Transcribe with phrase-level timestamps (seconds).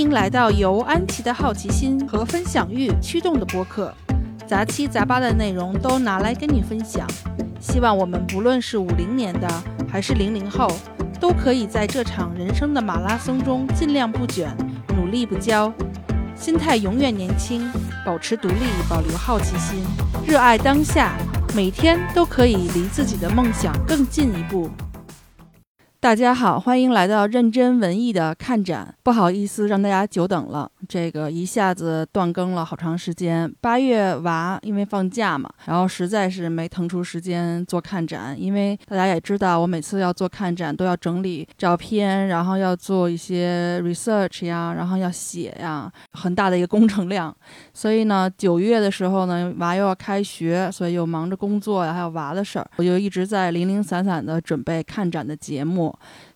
[0.00, 3.92] 欢迎来到由安琪的好奇心和分享欲驱动的播客，
[4.46, 7.06] 杂七杂八的内容都拿来跟你分享。
[7.60, 9.46] 希望我们不论是五零年的
[9.86, 10.66] 还是零零后，
[11.20, 14.48] 都可以在这场人生的马拉松中尽量不卷，
[14.96, 15.70] 努力不骄，
[16.34, 17.70] 心态永远年轻，
[18.02, 18.54] 保持独立，
[18.88, 19.84] 保留好奇心，
[20.26, 21.12] 热爱当下，
[21.54, 24.70] 每天都可以离自己的梦想更近一步。
[26.02, 28.94] 大家好，欢迎来到认真文艺的看展。
[29.02, 30.66] 不好意思，让大家久等了。
[30.88, 33.54] 这个一下子断更了好长时间。
[33.60, 38.34] 八月娃因为放假嘛，然后实在是没腾出时间做看展。
[38.34, 47.34] 因为大家也知道，我每次要做看展都要整理照片，然后要做一些 research 呀，然后要写呀，很大的一个工程量。
[47.74, 55.89] 所以呢， 九月的时候呢，娃又要开学，所以又忙着工作呀，还有娃的事儿，我就一直在零零散散的准备看展的节目。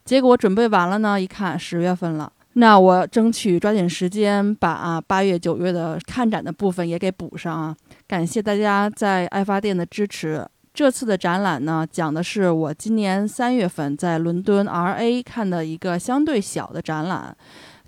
[0.04, 7.76] 结果准备完了呢，一看十月份了，那我争取抓紧时间把八月九月的看展的部分也给补上啊！
[8.06, 10.46] 感谢大家在爱发电的支持。
[10.72, 17.36] 这次的展览呢，讲的是我今年三月份在伦敦 RA 看的一个相对小的展览，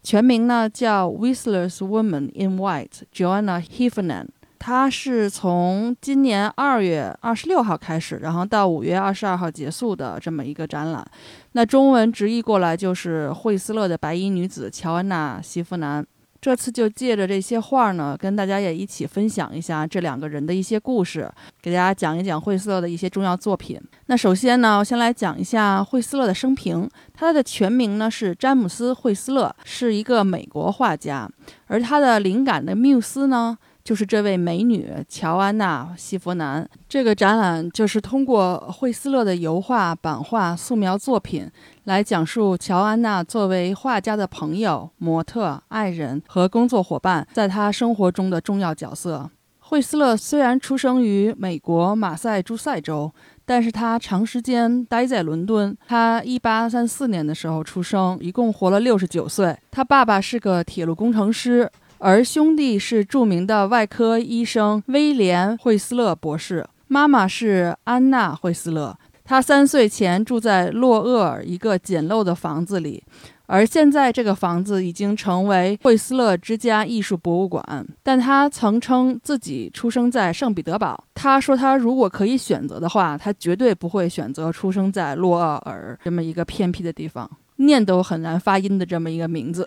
[0.02, 4.28] 全名呢叫 Whistler's Woman in White Joanna Heffernan。
[4.66, 11.06] 它是从今年二月二十六号开始，然后到五月二十二号结束的这么一个展览。
[11.52, 16.04] 那中文直译过来就是惠斯勒的白衣女子乔安娜·西夫南。
[16.40, 21.30] 这次就借着这些画呢，跟大家也一起分享一下这两个人的一些故事，
[21.62, 23.80] 给大家讲一讲惠斯勒的一些重要作品。
[24.06, 26.90] 那首先呢，我先来讲一下惠斯勒的生平。
[27.14, 31.30] 他的全名呢是詹姆斯·惠斯勒，是一个美国画家，
[31.68, 33.56] 而他的灵感的缪斯呢。
[33.86, 36.68] 就是这位美女乔安娜·西弗南。
[36.88, 41.48] 这个展览就是通过惠斯勒的油画、版画、素描作品
[41.84, 49.30] 来讲述乔安娜作为画家的朋友、模特、爱人和工作伙伴，在她生活中的重要角色。
[49.60, 53.12] 惠斯勒虽然出生于美国马赛诸塞州，
[53.44, 55.76] 但是他长时间待在伦敦。
[55.86, 59.56] 他1834年的时候出生，一共活了69岁。
[59.70, 61.70] 他爸爸是个铁路工程师。
[61.98, 68.96] 而兄弟是著名的外科医生威廉·惠斯勒博士，妈妈是安娜·惠斯勒。
[69.24, 73.02] 他三岁前住在洛厄尔一个简陋的房子里，
[73.46, 77.84] 而现在这个房子已经成为惠斯勒之家艺术博物馆。
[78.04, 81.02] 但他曾称自己出生在圣彼得堡。
[81.14, 89.66] 他说，他如果可以选择的话，他绝对不会选择出生在洛厄尔这么一个偏僻的地方，念都很难发音的这么一个名字。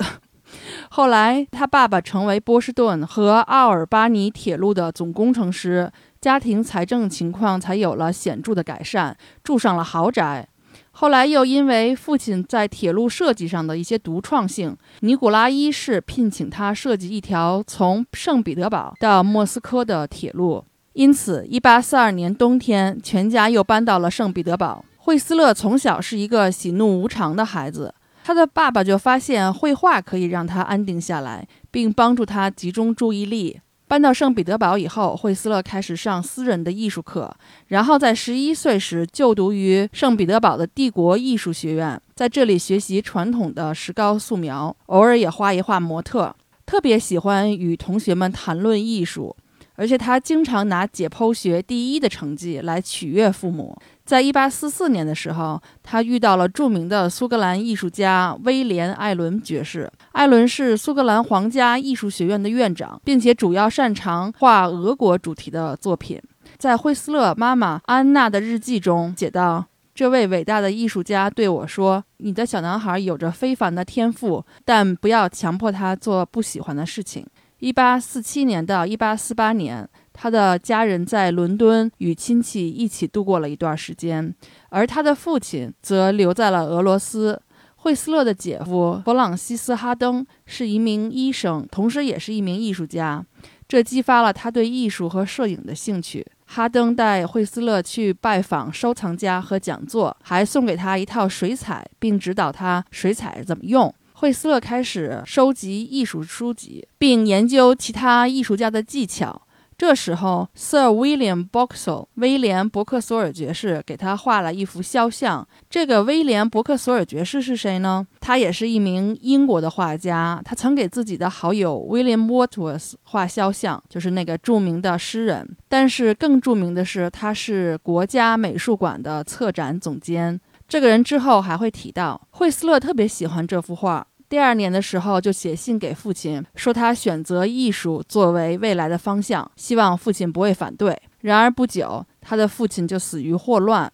[0.90, 10.48] 后来，他爸爸成为波士顿和奥尔巴尼铁路的总工程师，家庭财政情况才有了显著的改善，住上了豪宅。
[10.92, 20.66] 后来又因为父亲在铁路设计上的一些独创性，尼古拉一世聘请他设计一条从圣彼得堡到莫斯科的铁路。
[20.94, 24.84] 因此，1842年冬天，全家又搬到了圣彼得堡。
[24.98, 27.94] 惠斯勒从小是一个喜怒无常的孩子。
[28.30, 33.60] 他的爸爸就发现绘画可以让他安定下来，并帮助他集中注意力。
[33.88, 37.36] 搬到圣彼得堡以后，惠斯勒开始上私人的艺术课，
[37.70, 46.36] 然后在十一岁时就读于圣彼得堡的帝国艺术学院，在这里学习传统的石膏素描，偶尔也画一画模特。
[46.68, 49.36] 特别喜欢与同学们谈论艺术，
[49.74, 53.76] 而且他经常拿解剖学第一的成绩来取悦父母。
[54.10, 59.88] 在一八四四年的时候，他遇到了著名的苏格兰艺术家威廉·艾伦爵士。
[60.14, 66.20] 艾伦是苏格兰皇家艺术学院的院长，并且主要擅长画俄国主题的作品。
[66.58, 77.24] 在惠斯勒妈妈安娜的日记中写道：“这位伟大的艺术家对我说，你的小男孩有着非凡的天赋，但不要强迫他做不喜欢的事情。”
[77.60, 79.88] 一八四七年到一八四八年。
[80.22, 84.36] 他的家人在伦敦与亲戚一起度过了一段时间，
[84.68, 87.42] 而他的父亲则留在了俄罗斯。
[87.78, 93.26] 惠斯勒的姐夫弗朗西斯·哈登是一名医生，同时也是一名艺术家，
[93.66, 96.28] 这激发了他对艺术和摄影的兴趣。
[96.48, 103.96] 哈登带惠斯勒去拜访收藏家和讲座，还送给他一套水彩，并指导他水彩怎么用。
[104.16, 109.44] 惠斯勒开始收集艺术书籍，并研究其他艺术家的技巧。
[109.80, 115.48] 这时候，Sir William Boxall 威廉·伯克索尔爵士给他画了一幅肖像。
[115.70, 118.06] 这个威廉·伯克索尔爵士是谁呢？
[118.20, 120.42] 他也是一名英国的画家。
[120.44, 125.56] 他曾给自己的好友 William Wordsworth 画肖像，就是那个著名的诗人。
[125.70, 130.42] 但是更著名的是，他是国家美术馆的策展总监。
[130.68, 132.20] 这个人之后还会提到。
[132.32, 134.06] 惠斯勒特别喜欢这幅画。
[134.30, 140.96] 第二年的时候就写信给父亲，说他选择艺术作为未来的方向，希望父亲不会反对。
[141.22, 143.92] 然而不久，他的父亲就死于霍乱。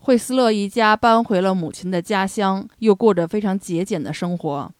[0.00, 4.70] 惠斯勒一家搬回了母亲的家乡，又过着非常节俭的生活。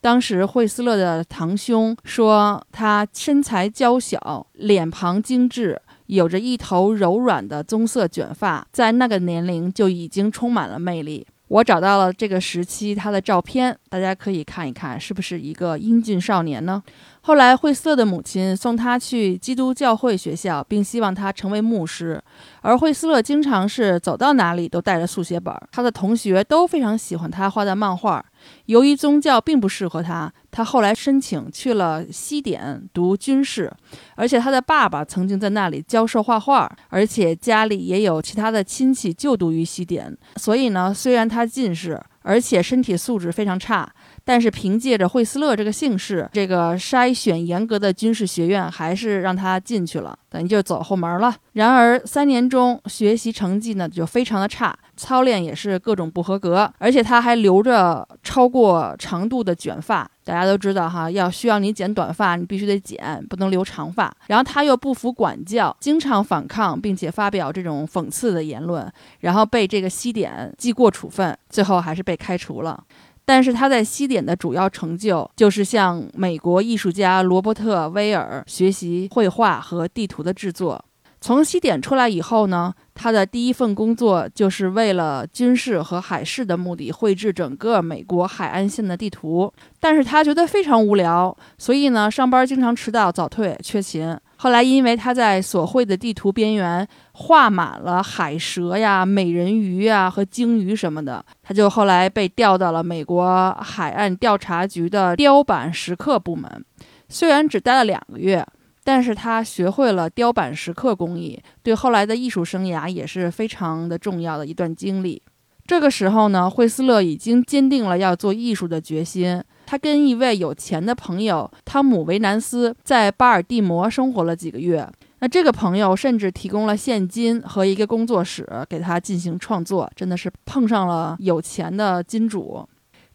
[0.00, 11.26] 当时，惠斯勒的堂兄说，他身材娇小，脸庞精致，有着一头柔软的棕色卷发，在那个年龄就已经充满了魅力。
[11.52, 16.82] 我找到了这个时期他的照片，大家可以看一看，是不是一个英俊少年呢？
[17.24, 22.20] 后来，惠斯勒的母亲送他去基督教会学校，并希望他成为牧师。
[22.62, 28.24] 而惠斯勒经常是走到哪里都带着速写本，他的同学都非常喜欢他画的漫画。
[28.66, 33.72] 由于宗教并不适合他，他后来申请去了西点读军事，
[34.16, 40.12] 而且他的爸爸曾经在那里教授画画，而且家里也有其他的亲戚就读于西点。
[40.34, 43.88] 所以呢，虽然他近视，而且身体素质非常差。
[44.24, 51.34] 但是凭借着惠斯勒这个姓氏，这个筛选严格的军事学院还是让他进去了，等于就走后门了。
[51.54, 60.08] 然而三年中学习成绩呢就非常的差，操练也是各种不合格，而且他还留着超过长度的卷发。
[60.24, 64.14] 大家都知道哈，要需要你剪短发，你必须得剪，不能留长发。
[64.28, 72.80] 然后他又不服管教，经常反抗，并且发表这种讽刺的言论，然后被这个西点记过处分，最后还是被开除了。
[73.24, 80.84] 但是他在西点的主要成就就是向美国艺术家罗伯特·威尔学习绘画和地图的制作。
[81.20, 89.52] 从西点出来以后呢，他的第一份工作就是为了军事和海事的目的绘制整个美国海岸线的地图。
[89.78, 94.18] 但是他觉得非常无聊，所以呢，上班经常迟到、早退、缺勤。
[94.42, 106.64] 后来，因为他在所绘的地图边缘画满了海蛇呀、美人鱼呀和鲸鱼什么的，他就后来被调到了美国海岸调查局的雕版石刻部门。
[107.08, 108.44] 虽然只待了两个月，
[108.82, 115.22] 但是他学会了雕版石刻工艺，对后来的艺术生涯也是非常的重要的一段经历。
[115.64, 119.40] 这个时候呢，惠斯勒已经坚定了要做艺术的决心。
[119.72, 124.86] 他跟一位有钱的朋友汤姆·维南斯在巴尔的摩生活了几个月。
[125.20, 132.68] 那这个朋友甚至提供了现金和一个工作室给他进行创作，真的是碰上了有钱的金主。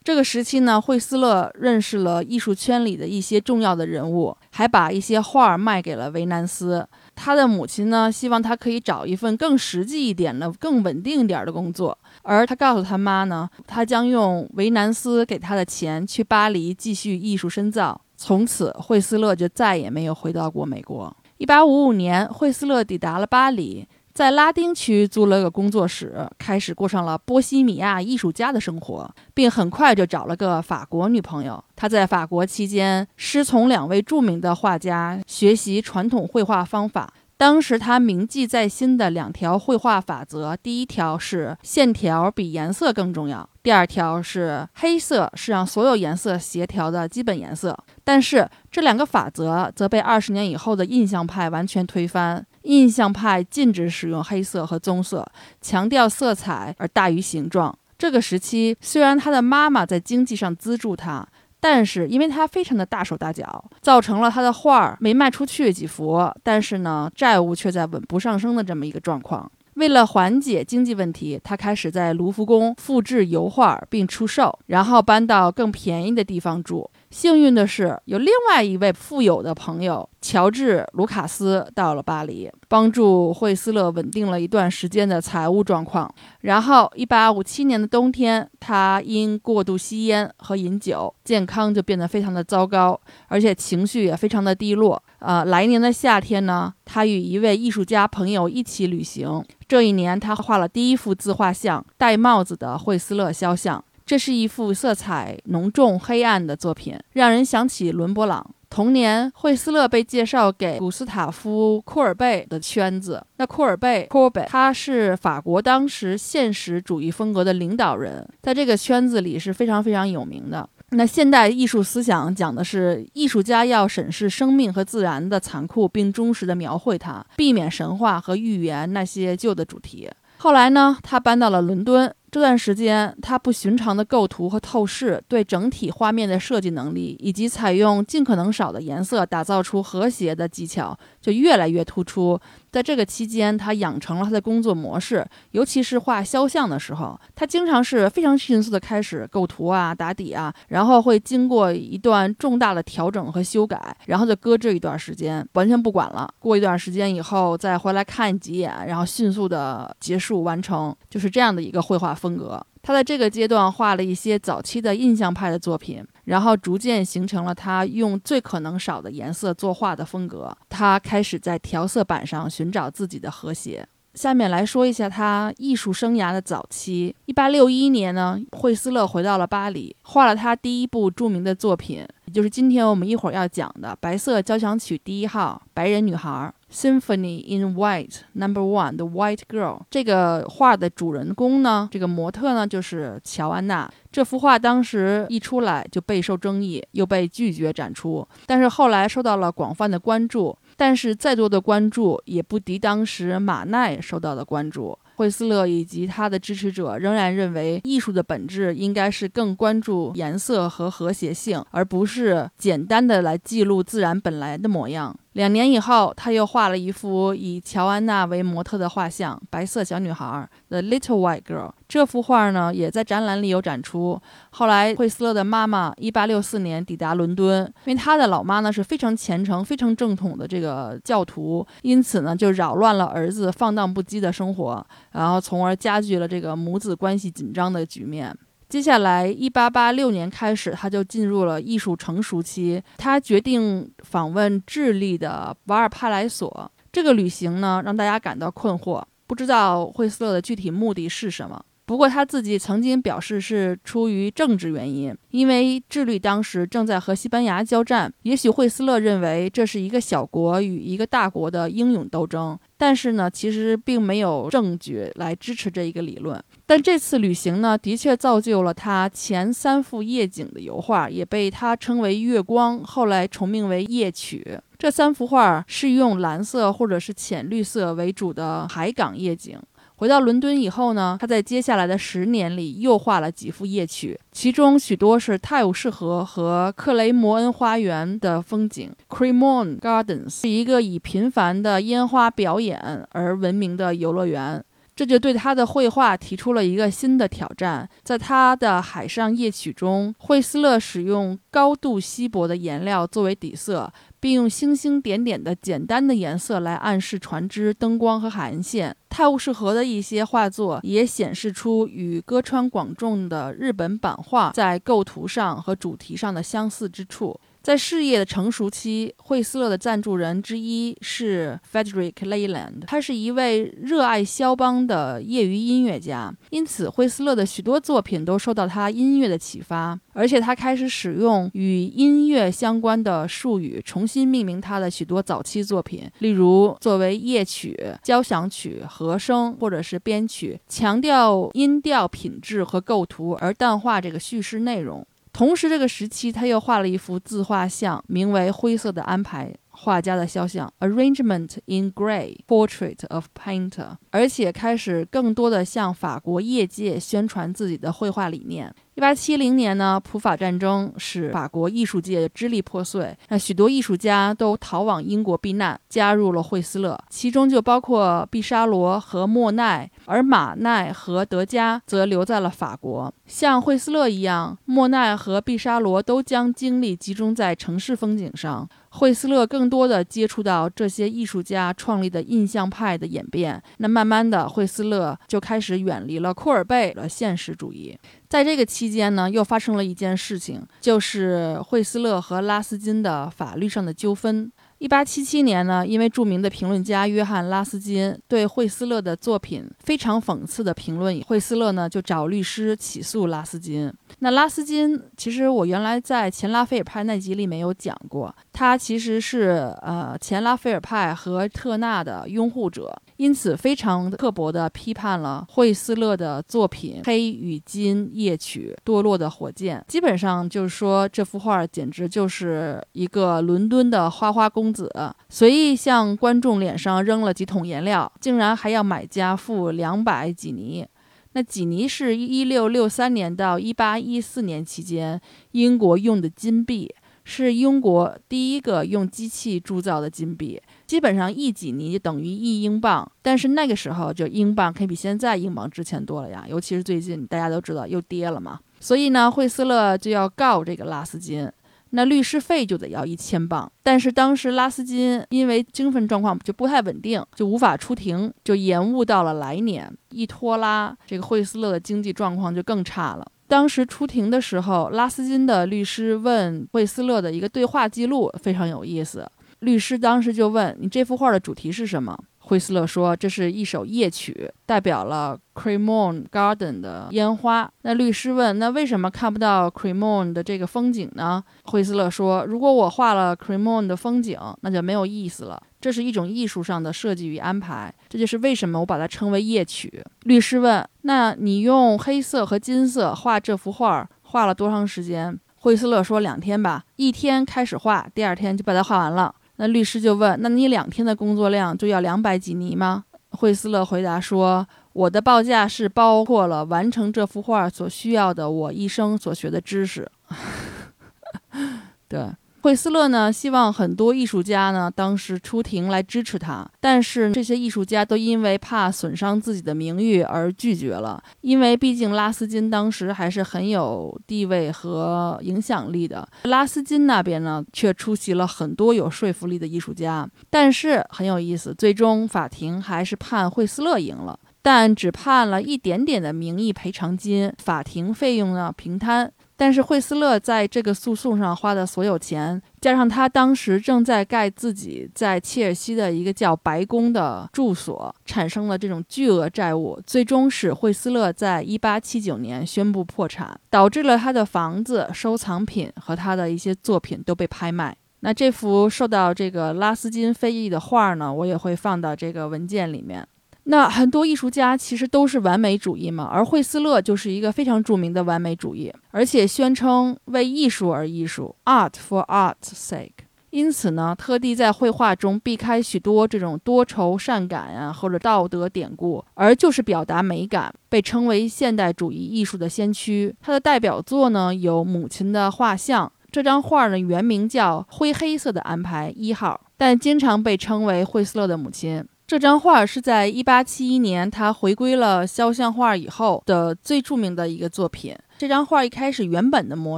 [0.03, 6.87] 这个时期呢，惠斯勒认识了艺术圈里的一些重要的人物，还把一些画卖给了维南斯。
[7.19, 11.97] 他的母亲呢，希望他可以找一份更实际一点的、更稳定一点的工作。
[12.21, 17.99] 而他告诉他妈呢，他将用维南斯给他的钱去巴黎继续艺术深造。
[18.15, 21.15] 从此，惠斯勒就再也没有回到过美国。
[21.37, 23.87] 一八五五年，惠斯勒抵达了巴黎。
[24.17, 31.63] 在拉丁区租了个工作室，开始过上了波西米亚艺术家的生活，并很快就找了个法国女朋友。
[31.75, 37.13] 他在法国期间师从两位著名的画家学习传统绘画方法。
[37.37, 47.77] 当时他铭记在心的两条绘画法则：第一条是线条比颜色更重要；第二条是黑色是让所有颜色协调的基本颜色。
[48.03, 52.43] 但是这两个法则则被二十年以后的印象派完全推翻。
[52.67, 55.25] 印象派禁止使用黑色和棕色，
[55.61, 57.73] 强调色彩而大于形状。
[57.97, 61.25] 这个时期，虽然他的妈妈在经济上资助他，
[61.59, 69.49] 但是因为他非常的大手大脚，造成了他的画儿没卖出去几幅，但是呢，债务却在稳步上升的这么一个状况。
[69.75, 76.89] 为了缓解经济问题，他开始在卢浮宫复制油画并出售，然后搬到更便宜的地方住。
[77.09, 86.13] 幸运的是，有另外一位富有的朋友乔治·卢卡斯到了巴黎，帮助惠斯勒稳定了一段时间的财务状况。
[86.41, 92.99] 然后，1857年的冬天，他因过度吸烟和饮酒，健康就变得非常的糟糕，
[93.29, 95.01] 而且情绪也非常的低落。
[95.19, 99.41] 呃，来年的夏天呢，他与一位艺术家朋友一起旅行。
[99.65, 103.83] 这一年，他画了第一幅自画像——戴帽子的惠斯勒肖像。
[104.07, 108.55] 这是一幅色彩浓重、黑暗的作品，让人想起伦勃朗。
[108.69, 113.21] 同年，惠斯勒被介绍给古斯塔夫·库尔贝的圈子。
[113.35, 120.69] 那库尔贝 c o r 他是法国当时现实主义风格的领导人，在这个圈子里是非常非常有名的。
[120.91, 130.09] 那现代艺术思想讲的是，艺术家要审视生命和自然的残酷，并忠实地描绘它，避免神话和预言那些旧的主题。
[130.39, 142.39] 后来呢，他搬到了伦敦，这段时间，他不寻常的构图和透视，对整体画面的设计能力，以及采用尽可能少的颜色打造出和谐的技巧，就越来越突出。
[142.71, 156.29] 在这个期间，他养成了他的工作模式，尤其是画肖像的时候，他经常是非常迅速的开始构图啊、打底啊，然后会经过一段重大的调整和修改，然后就搁置一段时间，完全不管了。
[156.39, 162.07] 过一段时间以后，再回来看几眼，然后迅速的结束完成，就是这样的一个绘画。
[162.17, 170.55] 风格，他在这个阶段画了一些早期的印象派的作品，然后逐渐形成了他用最可能少的颜色作画的风格。
[170.67, 173.87] 他开始在调色板上寻找自己的和谐。
[174.13, 177.15] 下面来说一下他艺术生涯的早期。
[177.25, 186.53] 一八六一年呢，惠斯勒回到了巴黎，画了他第一部著名的作品，也就是今天我们一会儿要讲的《白色交响曲第一号》——白人女孩。
[186.71, 189.81] Symphony in White Number One，The White Girl。
[189.89, 193.91] 这个画的主人公呢，这个模特呢，就是乔安娜。
[194.11, 198.27] 这幅画当时一出来就备受争议，又被拒绝展出。
[198.45, 204.97] 但是后来受到了广泛的关注，但是再多的关注也不敌当时马奈受到的关注。
[205.15, 215.15] 惠斯勒以及他的支持者仍然认为，艺术的本质应该是更关注颜色和和谐性，而不是简单的来记录自然本来的模样。
[215.37, 221.71] 两年以后，他又画了一幅以乔安娜为模特的画像《白色小女孩》（The Little White Girl）。
[221.87, 224.19] 这幅画呢，也在展览里有展出。
[224.49, 238.35] 后来，惠斯勒的妈妈1864年抵达伦敦，因为他的老妈呢是非常虔诚、非常正统的这个教徒，因此呢就扰乱了儿子放荡不羁的生活，然后从而加剧了这个母子关系紧张的局面。
[238.69, 242.81] 接下来，一八八六年开始，他就进入了艺术成熟期。
[242.97, 246.69] 他决定访问智利的瓦尔帕莱索。
[246.91, 251.63] 这个旅行呢，让大家感到困惑，不知道惠斯勒的具体目的是什么。
[251.85, 258.13] 不过他自己曾经表示是出于政治原因，因为智利当时正在和西班牙交战。
[258.23, 266.43] 也许惠斯勒认为这是一个小国与一个大国的英勇斗争，但是呢，其实并没有证据来支持这一个理论。
[266.69, 274.45] 但这次旅行呢，的确造就了他前三幅夜景的油画，也被他称为《月光》，后来重名为《夜曲》。
[274.77, 279.57] 这三幅画是用蓝色或者是浅绿色为主的海港夜景。
[279.95, 288.91] 回到伦敦以后呢，他在接下来的十年里又画了几幅夜曲，其中许多是泰晤士河和克雷摩恩花园的风景。
[289.09, 294.63] Cremon Gardens 是一个以频繁的烟花表演而闻名的游乐园。
[294.97, 297.87] 这就对他的绘画提出了一个新的挑战。
[298.01, 308.95] 在他的海上夜曲中，惠斯勒使用高度稀薄的颜料作为底色，并用星星点点的简单的颜色来暗示船只、灯光和海岸线。
[309.07, 317.39] 泰晤士河的一些画作也显示出与歌川广重的日本版画在构图上和主题上的相似之处。
[317.67, 345.05] 在事业的成熟期，惠斯勒的赞助人之一是 Frederick Leyland，他是一位热爱肖邦的业余音乐家，因此惠斯勒的许多作品都受到他音乐的启发，而且他开始使用与音乐相关的术语，重新命名他的许多早期作品，例如作为夜曲、交响曲、和声或者是编曲，强调音调品质和构图，而淡化这个叙事内容。
[345.37, 349.51] 同时，这个时期他又画了一幅自画像，名为《灰色的安排》。
[349.79, 358.73] 画家的肖像，Arrangement in Gray Portrait of Painter，而且开始更多的向法国业界宣传自己的绘画理念。
[358.95, 373.13] 一八七零年呢，普法战争使法国艺术界支离破碎，那许多艺术家都逃往英国避难，加入了惠斯勒，其中就包括毕沙罗和莫奈，而马奈和德加则留在了法国。
[373.25, 378.67] 像惠斯勒一样，莫奈和毕沙罗都将精力集中在城市风景上。
[378.89, 387.95] 惠斯勒更多的接触到这些艺术家创立的印象派的演变，那慢慢的，惠斯勒就开始远离了库尔贝的现实主义。
[388.27, 394.51] 在这个期间呢，又发生了一件事情，就是惠斯勒和拉斯金的法律上的纠纷。
[394.79, 403.91] 一八七七年呢，因为著名的评论家约翰·拉斯金对惠斯勒的作品非常讽刺的评论，惠斯勒呢就找律师起诉拉斯金。
[404.19, 424.67] 那拉斯金其实我原来在前拉斐尔派那集里面有讲过，他其实是呃前拉斐尔派和特纳的拥护者，因此非常刻薄地批判了惠斯勒的作品《黑与金夜曲》《堕落的火箭》，基本上就是说这幅画简直就是一个伦敦的花花公。
[424.77, 424.91] 子
[425.29, 430.85] 随意向观众脸上扔了几桶颜料，竟然还要买家付两百几尼。
[431.31, 435.19] 那几尼是一六六三年到一八一四年期间
[435.53, 436.93] 英国用的金币，
[437.23, 440.61] 是英国第一个用机器铸造的金币。
[440.87, 448.57] 基本上一几尼等于一英镑，但是那个时候就英镑可以比现在英镑值钱多了呀，尤其是最近大家都知道又跌了嘛。
[448.79, 451.51] 所以呢，惠斯勒就要告这个拉斯金，
[451.89, 453.69] 那律师费就得要一千镑。
[453.83, 459.91] 但是当时拉斯金因为精神状况就不太稳定，就无法出庭，就延误到了来年。
[460.11, 463.29] 一拖拉，这个惠斯勒的经济状况就更差了。
[463.47, 469.25] 当时出庭的时候，拉斯金的律师问惠斯勒的一个对话记录非常有意思。
[469.59, 472.17] 律师当时就问你这幅画的主题是什么？
[472.39, 485.61] 惠斯勒说：“这是一首夜曲，代表了 Cremon Garden 的烟花。”那律师问：“那为什么看不到 Cremon 的这个风景呢？”惠斯勒说：“如果我画了 Cremon 的风景，那就没有意思了。
[485.81, 510.09] 这是一种艺术上的设计与安排，这就是为什么我把它称为夜曲。”律师问：“那你用黑色和金色画这幅画，画了多长时间？”惠斯勒说：“两天吧，一天开始画，第二天就把它画完了。”那律师就问：“那你两天的工作量就要两百几尼吗？”惠斯勒回答说：“我的报价是包括了完成这幅画所需要的我一生所学的知识。
[512.07, 512.27] ”对。
[512.67, 521.23] 惠斯勒呢，希望很多艺术家呢当时出庭来支持他，但是这些艺术家都因为怕损伤自己的名誉而拒绝了。
[521.39, 526.27] 因为毕竟拉斯金当时还是很有地位和影响力的。
[526.43, 530.29] 拉斯金那边呢，却出席了很多有说服力的艺术家。
[530.49, 539.31] 但是很有意思，最终法庭还是判惠斯勒赢了，但只判了一点点的名义赔偿金，法庭费用呢平摊。
[539.57, 557.97] 但是惠斯勒在这个诉讼上花的所有钱，加上他当时正在盖自己在切尔西的一个叫白宫的住所，产生了这种巨额债务，最终使惠斯勒在一八七九年宣布破产，导致了他的房子、收藏品和他的一些作品都被拍卖。
[558.19, 563.27] 那这幅受到这个拉斯金非议的画呢，我也会放到这个文件里面。
[563.69, 573.27] 那很多艺术家其实都是完美主义嘛，而惠斯勒就是一个非常著名的完美主义，而且宣称为艺术而艺术 （art for art's sake）。
[573.49, 583.35] 因此呢，特地在绘画中避开许多这种多愁善感啊或者道德典故，而就是表达美感，被称为现代主义艺术的先驱。
[583.41, 592.05] 他的代表作呢有母亲的画像，这张画呢原名叫《灰黑色的安排一号》，但经常被称为惠斯勒的母亲。
[592.27, 598.13] 这张画是在一八七一年他回归了肖像画以后的最著名的一个作品。
[598.37, 599.97] 这张画一开始原本的模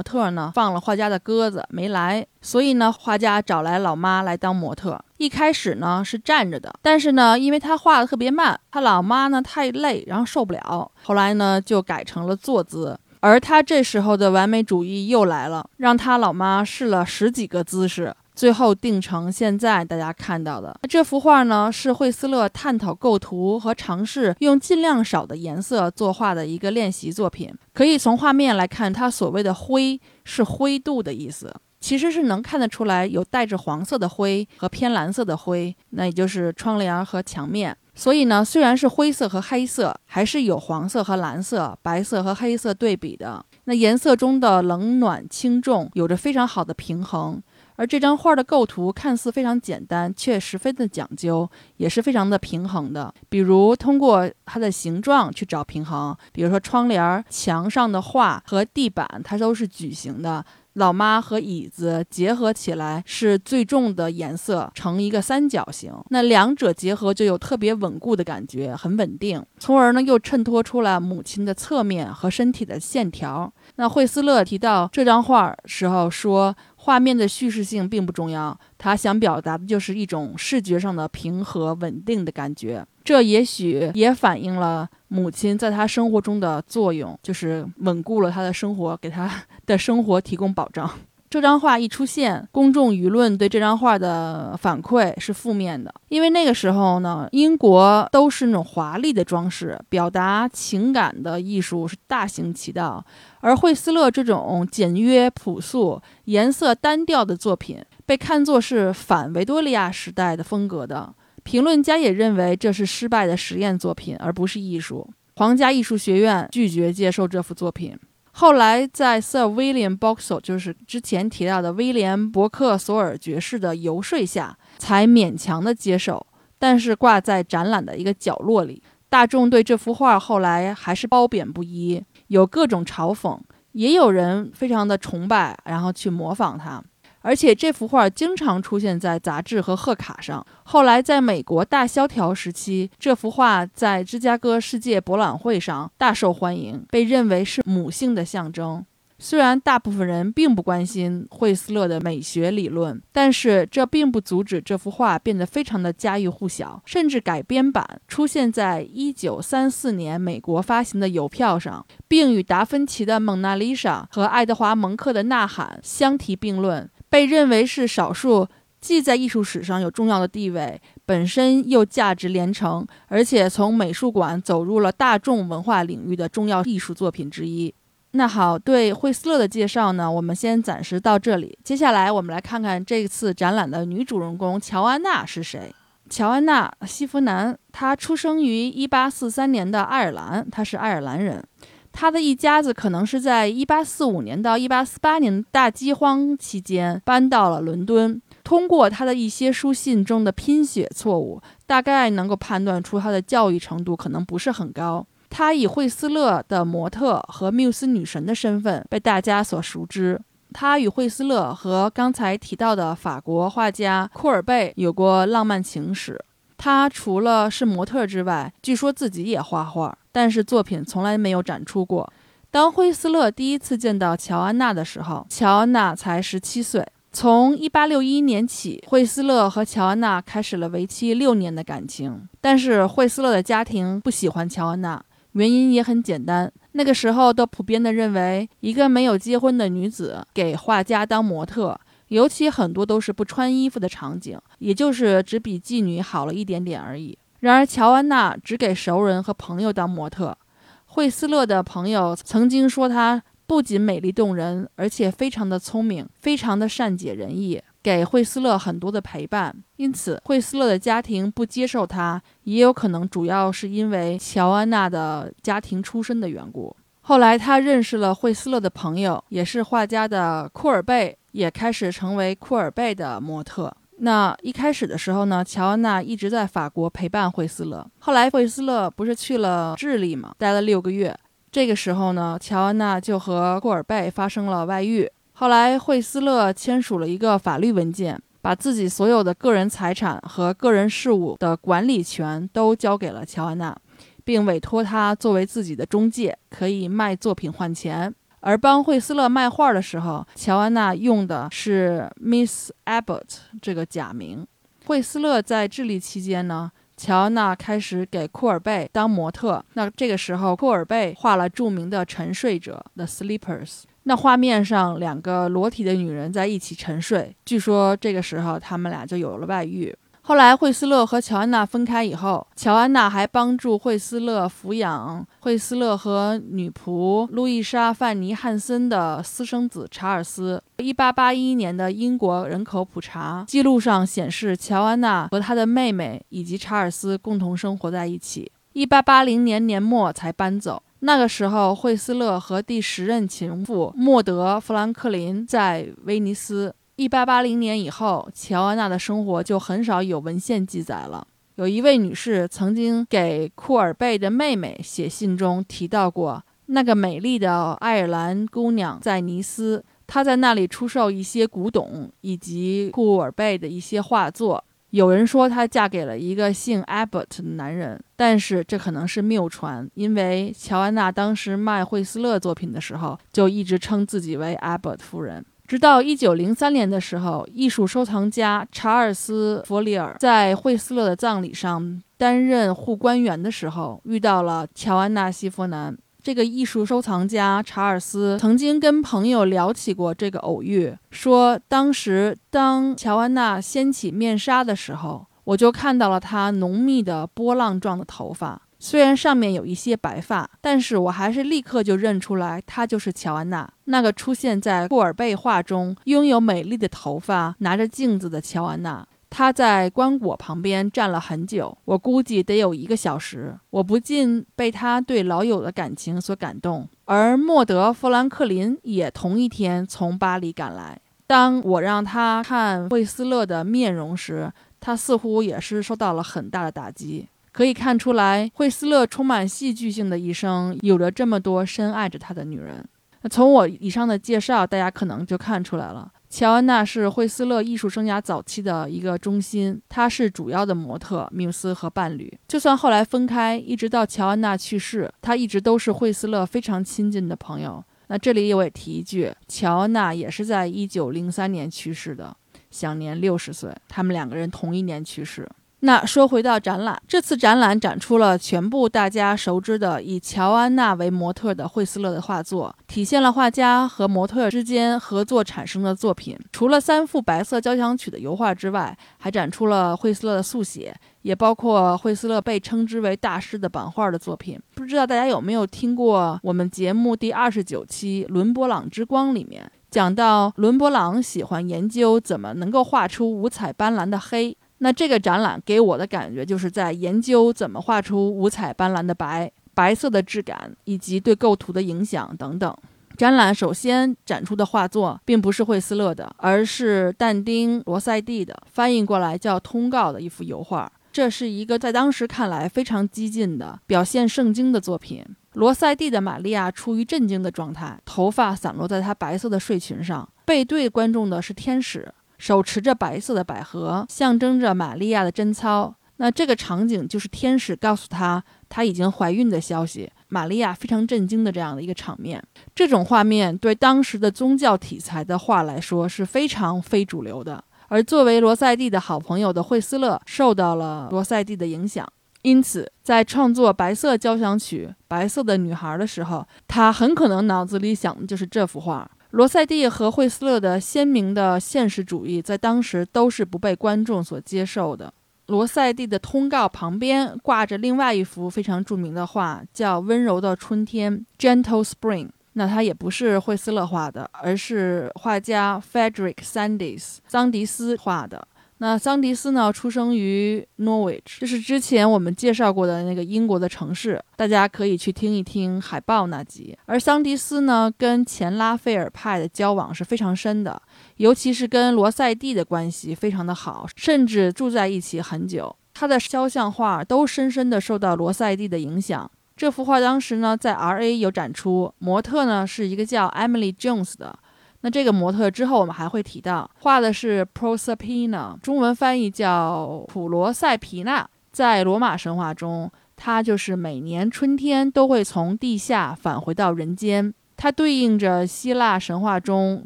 [0.00, 4.96] 特呢放了画家的鸽子没来，所以呢画家找来老妈来当模特。
[5.16, 12.96] 一开始呢是站着的，但是呢因为他画的特别慢，他老妈呢太累，然后受不了，后来呢就改成了坐姿。
[13.22, 18.14] 而他这时候的完美主义又来了，让他老妈试了十几个姿势。
[18.40, 27.52] 最后定成现在大家看到的这幅画呢，是惠斯勒探讨构图和尝试用尽量少的颜色作画的一个练习作品。
[27.74, 37.76] 可以从画面来看，它所谓的灰是灰度的意思，其实是能看得出来有带着黄色的灰和偏蓝色的灰，那也就是窗帘和墙面。
[37.94, 43.44] 所以呢，虽然是灰色和黑色，还是有黄色和蓝色、白色和黑色对比的。
[43.64, 47.42] 那颜色中的冷暖轻重有着非常好的平衡。
[47.80, 53.10] 而这张画的构图看似非常简单，却十分的讲究，也是非常的平衡的。
[53.30, 60.44] 比如通过它的形状去找平衡，比如说窗帘、墙上的画和地板，它都是矩形的。
[60.74, 65.92] 老妈和椅子结合起来是最重的颜色，成一个三角形。
[66.10, 69.44] 那两者结合就有特别稳固的感觉，很稳定。
[69.58, 73.52] 从而呢，又衬托出了母亲的侧面和身体的线条。
[73.76, 76.54] 那惠斯勒提到这张画时候说。
[76.90, 82.84] 画面的叙事性并不重要，他想表达的就是一种视觉上的平和稳定的感觉。
[83.04, 89.30] 这也许也反映了母亲在他生活中的作用，就是稳固了他的生活，给他
[89.66, 90.90] 的生活提供保障。
[91.30, 103.04] 这张画一出现，公众舆论对这张画的反馈是负面的，因为那个时候呢，英国都是那种华丽的装饰，表达情感的艺术是大行其道，
[103.42, 111.14] 而惠斯勒这种简约朴素、颜色单调的作品被看作是反维多利亚时代的风格的。
[111.44, 115.08] 评论家也认为这是失败的实验作品，而不是艺术。
[115.36, 117.96] 皇家艺术学院拒绝接受这幅作品。
[118.40, 126.26] 后来，在 Sir William Boxall，就是之前提到的威廉·伯克索尔爵士的游说下，才勉强的接受，
[126.58, 128.82] 但是挂在展览的一个角落里。
[129.10, 133.38] 大众对这幅画后来还是褒贬不一，有各种嘲讽，
[133.72, 136.82] 也有人非常的崇拜，然后去模仿他。
[137.22, 140.44] 而且这幅画经常出现在杂志和贺卡上。
[140.64, 148.84] 后来在美国大萧条时期，这幅画在芝加哥世界博览会上大受欢迎，被认为是母性的象征。
[149.22, 166.88] 虽然大部分人并不关心惠斯勒的美学理论，但是这并不阻止这幅画变得非常的家喻户晓，甚至改编版出现在1934年美国发行的邮票上，并与达芬奇的《蒙娜丽莎》和爱德华·蒙克的《呐喊》相提并论。
[167.10, 168.48] 被认为是少数
[168.80, 177.74] 既在艺术史上有重要的地位，本身又价值连城，而且从美术馆走入了大众文化领域的重要艺术作品之一。
[178.12, 181.58] 那好，对惠斯勒的介绍呢，我们先暂时到这里。
[181.62, 185.72] 接下来，我们来看看这次展览的女主人公乔安娜是谁。
[186.08, 191.44] 乔安娜·西弗南，她出生于1843年的爱尔兰，她是爱尔兰人。
[191.92, 198.20] 他的一家子可能是在1845年到1848年大饥荒期间搬到了伦敦。
[198.42, 205.06] 通过他的一些书信中的拼写错误，大概能够判断出他的教育程度可能不是很高。
[205.28, 210.20] 他以惠斯勒的模特和缪斯女神的身份被大家所熟知。
[210.52, 216.20] 他与惠斯勒和刚才提到的法国画家库尔贝有过浪漫情史。
[216.62, 219.96] 他除了是模特之外，据说自己也画画。
[220.12, 222.12] 但是作品从来没有展出过。
[222.50, 226.86] 当惠斯勒第一次见到乔安娜的时候，乔安娜才十七岁。
[227.12, 232.28] 从一八六一年起，惠斯勒和乔安娜开始了为期六年的感情。
[232.42, 247.18] 但是惠斯勒的家庭不喜欢乔安娜，原因也很简单：那个时候都普遍的认为，一个没有结婚的女子给画家当模特，尤其很多都是不穿衣服的场景，也就是只比妓女好了一点点而已。
[247.40, 250.38] 然而，乔安娜只给熟人和朋友当模特。
[250.86, 259.56] 惠斯勒的朋友曾经说，她不仅美丽动人，而且非常的聪明，非常的善解人意，给惠斯勒很多的陪伴。
[259.76, 266.76] 因此，惠斯勒的家庭不接受她，也有可能主要是因为乔安娜的家庭出身的缘故。
[267.02, 273.74] 后来，他认识了惠斯勒的朋友，也是画家的库尔贝，也开始成为库尔贝的模特。
[274.02, 277.86] 那一开始的时候呢，乔安娜一直在法国陪伴惠斯勒。
[277.98, 281.14] 后来惠斯勒不是去了智利嘛，待了六个月。
[281.52, 285.10] 这个时候呢，乔安娜就和库尔贝发生了外遇。
[285.32, 293.76] 后来惠斯勒签署了一个法律文件，把自己所有的个人财产和个人事务的管理权都交给了乔安娜，
[294.24, 298.14] 并委托他作为自己的中介，可以卖作品换钱。
[298.40, 304.46] 而帮惠斯勒卖画的时候，乔安娜用的是 Miss Abbott 这个假名。
[304.86, 309.64] 惠斯勒在智利期间呢，乔安娜开始给库尔贝当模特。
[309.74, 313.82] 那这个时候，库尔贝画了著名的《沉睡者》The Sleepers。
[314.04, 319.94] 那画面上两个裸体的女人在一起沉睡，据说这个时候他们俩就有了外遇。
[320.22, 330.62] 后来，惠斯勒和乔安娜分开以后，乔安娜还帮助惠斯勒抚养惠斯勒和女仆路易莎·范尼·汉森的私生子查尔斯。
[330.76, 338.52] 1881年的英国人口普查记录上显示，乔安娜和她的妹妹以及查尔斯共同生活在一起。
[338.74, 340.80] 1880年年末才搬走。
[341.00, 346.72] 那个时候，惠斯勒和第十任情妇莫德·富兰克林在威尼斯。
[347.00, 351.26] 一八八零年以后，乔安娜的生活就很少有文献记载了。
[351.54, 364.62] 有一位女士曾经给库尔贝的妹妹写信中提到过，那个美丽的爱尔兰姑娘在尼斯，她在那里出售一些古董以及库尔贝的一些画作。
[364.90, 375.42] 有人说她嫁给了一个姓 Abbott 的男人，但是这可能是谬传，因为乔安娜当时卖惠斯勒作品的时候，就一直称自己为 Abbott 夫人。
[375.70, 385.96] 直到一九零三年的时候，艺术收藏家查尔斯·弗里尔在惠斯勒的葬礼上担任护官员的时候，遇到了乔安娜·西弗南。
[386.24, 398.62] 这个艺术收藏家查尔斯曾经跟朋友聊起过这个偶遇，说当时当乔安娜掀起面纱的时候，我就看到了她浓密的波浪状的头发。
[398.82, 409.06] 虽然上面有一些白发，但是我还是立刻就认出来，她就是乔安娜，那个出现在库尔贝画中、拥有美丽的头发、拿着镜子的乔安娜。
[409.28, 413.54] 她在棺椁旁边站了很久，我估计得有一个小时。
[413.68, 416.88] 我不禁被她对老友的感情所感动。
[417.04, 420.98] 而莫德·富兰克林也同一天从巴黎赶来。
[421.26, 427.28] 当我让他看惠斯勒的面容时，他似乎也是受到了很大的打击。
[427.52, 432.84] 可以看出来，惠斯勒充满戏剧性的一生，有着这么多深爱着他的女人。
[433.22, 436.10] 那从我以上的介绍，大家可能就看出来了。
[436.30, 442.32] 乔安娜是惠斯勒艺术生涯早期的一个中心，她是主要的模特、缪斯和伴侣。
[442.46, 447.84] 就算后来分开，一直到乔安娜去世，她一直都是惠斯勒非常亲近的朋友。
[448.06, 452.34] 那这里我也提一句，乔安娜也是在一九零三年去世的，
[452.70, 453.70] 享年六十岁。
[453.88, 455.46] 他们两个人同一年去世。
[455.82, 466.38] 那说回到展览，这次展览展出了全部大家熟知的以乔安娜为模特的惠斯勒的画作，体现了画家和模特之间合作产生的作品。
[466.52, 474.60] 除了三幅白色交响曲的油画之外，还展出了惠斯勒的速写，也包括惠斯勒被称之为大师的版画的作品。
[474.74, 484.54] 不知道大家有没有听过我们节目第二十九期《伦勃朗之光》里面讲到，伦勃朗喜欢研究怎么能够画出五彩斑斓的黑。
[484.82, 492.74] 那这个展览给我的感觉就是在研究怎么画出五彩斑斓的白、白色的质感以及对构图的影响等等。
[493.16, 500.90] 展览首先展出的画作并不是惠斯勒的，而是但丁·罗塞蒂的，翻译过来叫《通告》的一幅油画。
[501.12, 505.22] 这是一个在当时看来非常激进的表现圣经的作品。
[505.54, 512.10] 罗塞蒂的玛利亚处于震惊的状态，头发散落在她白色的睡裙上，背对观众的是天使。
[512.40, 515.94] 手持着白色的百合，象征着玛利亚的贞操。
[516.16, 520.10] 那这个场景就是天使告诉她她已经怀孕的消息。
[520.28, 522.42] 玛利亚非常震惊的这样的一个场面。
[522.74, 527.62] 这种画面对当时的宗教题材的画来说是非常非主流的。
[527.88, 532.06] 而作为罗塞蒂的好朋友的惠斯勒受到了罗塞蒂的影响，
[532.42, 539.10] 因此在创作《白色交响曲》《白色的女孩》的时候，他很可能脑子里想的就是这幅画。
[539.30, 545.12] 罗塞蒂和惠斯勒的鲜明的现实主义在当时都是不被观众所接受的。
[545.46, 551.24] 罗塞蒂的通告旁边挂着另外一幅非常著名的画，叫《温柔的春天》
[551.62, 552.28] （Gentle Spring）。
[552.54, 558.46] 那它也不是惠斯勒画的，而是画家 Frederick Sandys 桑迪斯画的。
[558.82, 566.74] 那桑迪斯呢，出生于 Norwich，这是之前我们介绍过的那个英国的城市，大家可以去听一听海报那集。
[566.86, 570.80] 而桑迪斯呢，跟前拉斐尔派的交往是非常深的，
[571.18, 575.76] 尤其是跟罗塞蒂的关系非常的好，甚至住在一起很久。
[575.92, 579.30] 他的肖像画都深深的受到罗塞蒂的影响。
[579.58, 584.38] 这幅画当时呢，在 R.A 有展出，模特呢是一个叫 Emily Jones 的。
[584.82, 591.28] 那这个模特之后我们还会提到，画的是 Proserpina，中文翻译叫普罗塞皮娜。
[591.52, 597.34] 在罗马神话中，她就是每年春天都会从地下返回到人间。
[597.56, 599.84] 它对应着希腊神话中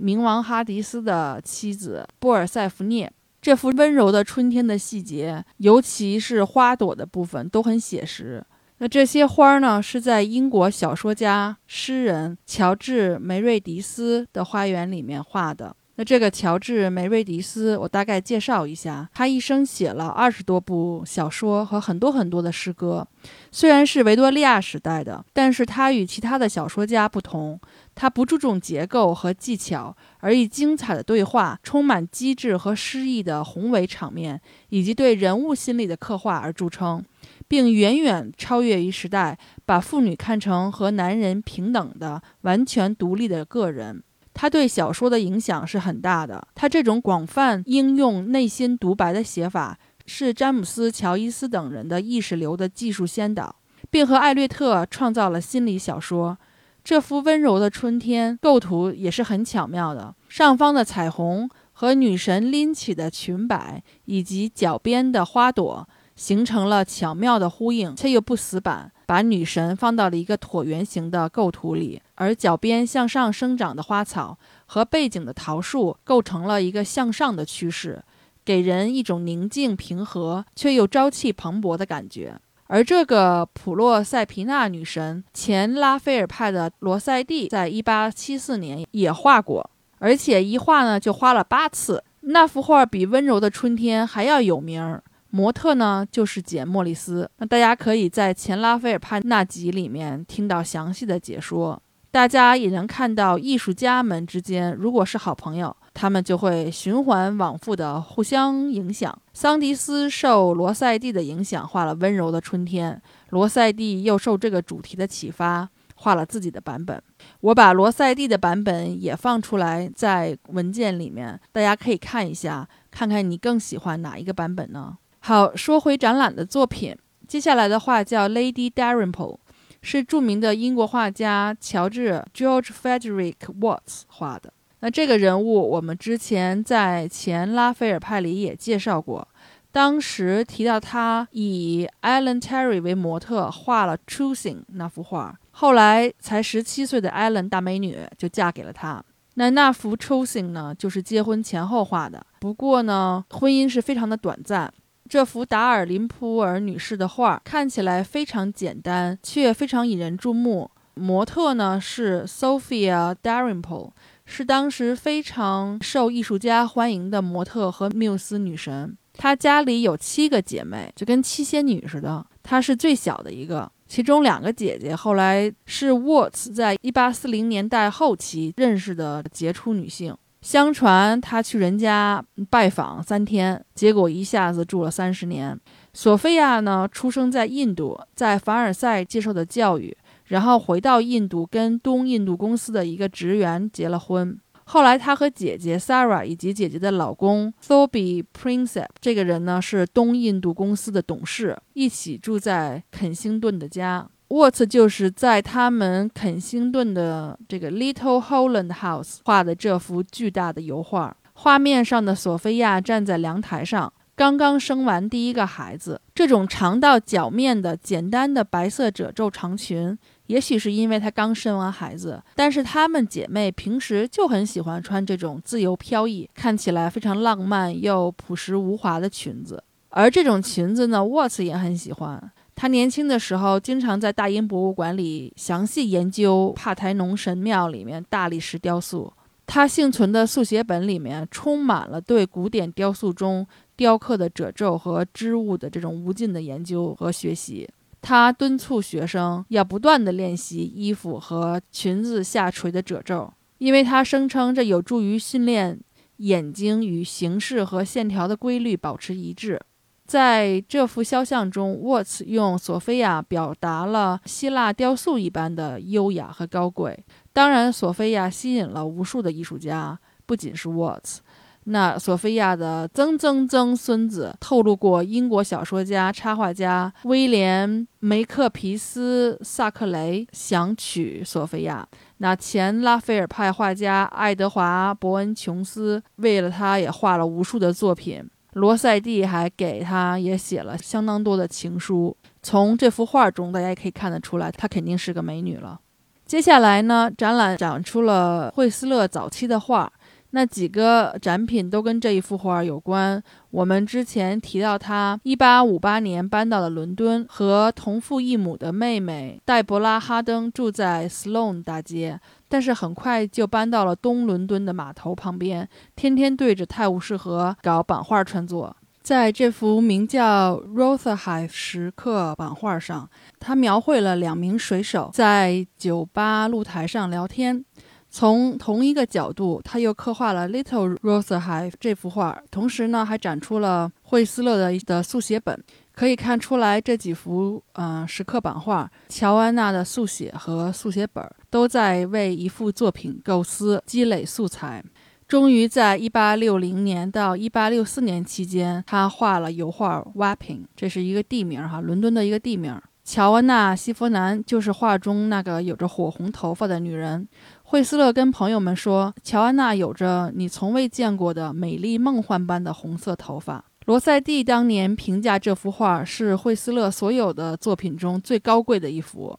[0.01, 3.13] 冥王哈迪斯的妻子波尔塞福涅。
[3.43, 8.45] 这幅温柔的春天的细节，尤其是花朵的部分，都很写实。
[8.85, 15.75] 那这些花儿呢，是在英国小说家、诗人乔治·梅瑞迪斯的花园里面画的。
[15.95, 23.09] 那这个乔治·梅瑞迪斯，我大概介绍一下，他一生写了二十多部小说和很多很多的诗歌。
[23.51, 27.59] 虽然是维多利亚时代的，但是他与其他的小说家不同，
[27.95, 37.03] 他不注重结构和技巧，而以精彩的对话、充满机智和诗意的宏伟场面，以及对人物心理的刻画而著称。
[37.47, 44.03] 并远远超越于时代，把妇女看成和男人平等的、完全独立的个人。
[44.33, 46.49] 他对小说的影响是很大的。
[46.55, 53.55] 他这种广泛应用内心独白的写法，是詹姆斯·乔伊斯等人的意识流的技术先导，
[53.91, 56.37] 并和艾略特创造了心理小说。
[56.83, 65.89] 这幅温柔的春天构图也是很巧妙的，上方的彩虹和女神拎起的裙摆，以及脚边的花朵。
[66.17, 78.03] 形成了巧妙的呼应，却又不死板，把女神放到了一个椭圆形的构图里，而脚边向上生长的花草和背景的桃树构成了一个向上的趋势，
[78.45, 82.39] 给人一种宁静平和却又朝气蓬勃的感觉。
[82.67, 92.03] 而这个普洛塞皮娜女神，前拉斐尔派的罗塞蒂在一八七四年也画过，而且一画呢就画了八次。
[92.23, 95.03] 那幅画比《温柔的春天》还要有名儿。
[95.35, 97.29] 模特呢，就是简·莫里斯。
[97.39, 101.83] 那大家可以在前拉斐尔派那集里面听到详细的解说。
[102.13, 109.13] 大家也能看到，艺术家们之间如果是好朋友，他们就会循环往复的互相影响。
[109.33, 112.95] 桑迪斯受罗塞蒂的影响，画了温柔的春天；
[113.31, 117.03] 罗塞蒂又受这个主题的启发，画了自己的版本。
[117.41, 124.97] 我把罗塞蒂的版本也放出来在文件里面，大家可以看一下，看看你更喜欢哪一个版本呢？
[125.27, 126.95] 好，说回展览的作品，
[127.27, 129.39] 接下来的画叫 Lady Dalrymple，
[129.81, 134.53] 是著名的英国画家乔治 George Frederick Watts 画的。
[134.81, 139.27] 那这个人物我们之前在前拉斐尔派里也介绍过，
[139.73, 149.03] 当时提到他以 Ellen Terry 为模特画了 Choosing 那幅画，后来才十七岁的 Ellen 大美女就嫁给了他。
[149.37, 154.71] 那那幅 Choosing 呢，就是结婚前后画的，不过呢，婚姻是非常的短暂。
[155.09, 160.71] 这幅达尔林普尔女士的画看起来非常简单，却非常引人注目。
[160.95, 163.91] 模特呢是 Sophia Dalrymple。
[164.27, 168.97] 是当时非常受艺术家欢迎的模特和缪斯女神。
[169.13, 172.25] 她家里有七个姐妹，就跟七仙女似的。
[172.43, 180.17] 她是最小的一个，其中两个姐姐后来是沃茨在一八四零年代后期认识的杰出女性。
[180.45, 185.59] 相传他去人家拜访三天，结果一下子住了三十年。
[185.95, 189.97] 索菲亚呢，出生在印度，在凡尔赛接受的教育。
[190.27, 194.39] 然后回到印度，跟东印度公司的一个职员结了婚。
[194.65, 204.07] 后来，他和姐姐 Sarah 以及姐姐的老公 Thoby Princep 这个人呢，是东印度公司的董事，一起住在肯辛顿的家。
[204.35, 211.17] 沃茨就是在他们肯辛顿的这个 Little Holland House 画的这幅巨大的油画。
[211.35, 213.93] 画面上的索菲亚站在阳台上。
[214.17, 222.21] 刚刚生完第一个孩子，这种长到脚面的简单的白色褶皱长裙，也许是因为她刚生完孩子。
[222.35, 229.63] 但是她们姐妹平时就很喜欢穿这种自由飘逸、看起来非常浪漫又朴实无华的裙子。
[229.91, 232.33] 而这种裙子呢，沃茨也很喜欢。
[232.55, 239.13] 他年轻的时候，经常在大英博物馆里详细研究帕台农神庙里面大理石雕塑。
[239.47, 243.47] 他幸存的速写本里面充满了对古典雕塑中。
[243.77, 247.69] 雕刻的褶皱和织物的这种无尽的研究和学习，
[248.01, 255.81] 他敦促学生要不断地练习衣服和裙子下垂的褶皱，因为他声称这有助于训练
[256.19, 259.61] 眼睛与形式和线条的规律保持一致。
[260.07, 267.05] 在这幅肖像中，沃茨用索菲亚表达了希腊雕塑一般的优雅和高贵。
[267.33, 271.23] 当然，索菲亚吸引了无数的艺术家，不仅是沃茨。
[271.67, 281.89] 那索菲亚的曾曾曾孙子透露过，英国小说家、插画家威廉·梅克皮斯萨克雷想娶索菲亚。
[282.19, 288.23] 那前拉斐尔派画家爱德华·伯恩琼斯为了他也画了无数的作品。
[288.55, 292.17] 罗塞蒂还给他也写了相当多的情书。
[292.43, 295.81] 从这幅画中，大家也可以看得出来，她肯定是个美女了。
[296.27, 299.93] 接下来呢，展览展出了惠斯勒早期的画。
[300.31, 303.23] 那几个展品都跟这一幅画有关。
[303.53, 318.77] 我们之前提到，他1858年搬到了伦敦，和同父异母的妹妹黛博拉·哈登住在 Sloane 大街，但是很快就搬到了东伦敦的码头旁边，天天对着泰晤士河搞版画创作。
[319.03, 327.65] 在这幅名叫《Rotherhithe 时刻》版画上，他描绘了两名水手在酒吧露台上聊天。
[328.09, 335.63] 从同一个角度，他又刻画了 Little Rotherhithe 这幅画，同时呢，还展出了惠斯勒的的速写本。
[335.95, 344.85] 可以看出来，这几幅嗯石刻版画，乔安娜的速写和速写本都在为一幅作品构思、积累素材。
[345.27, 352.79] 终于在1860年到1864年期间，他画了油画 Wapping，这是一个地名哈，伦敦的一个地名。
[353.05, 357.29] 乔安娜·西弗南就是画中那个有着火红头发的女人。
[357.63, 369.39] 惠斯勒跟朋友们说：“乔安娜有着你从未见过的美丽梦幻般的红色头发。”罗塞蒂当年评价这幅画是惠斯勒所有的作品中最高贵的一幅，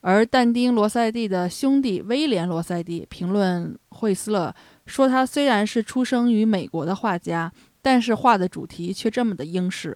[0.00, 4.54] 而但丁·罗塞蒂的兄弟威廉·罗塞蒂评论惠斯勒
[4.86, 7.52] 说：“他虽然是出生于美国的画家，
[7.82, 9.94] 但是画的主题却这么的英式。”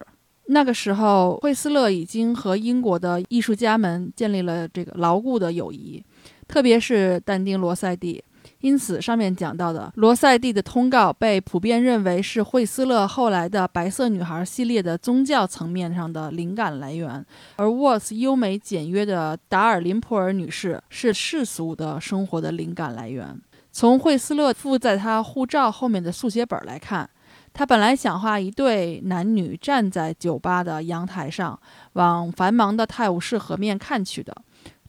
[0.49, 6.01] 那个时候，惠斯勒已经和英国的艺术家们建立了这个牢固的友谊。
[6.47, 8.23] 特别是但丁·罗塞蒂，
[8.61, 17.23] 因此上面讲到的罗塞蒂的通告被普遍认为是惠斯勒后来的白色女孩系列的宗教层面上的灵感来源，
[17.57, 23.39] 而沃斯优美简约的达尔林普尔女士是世俗的生活的灵感来源。
[23.71, 27.07] 从惠斯勒附在他护照后面的速写本来看，
[27.53, 31.59] 他本来想画一对男女站在酒吧的阳台上，
[31.93, 34.35] 往繁忙的泰晤士河面看去的。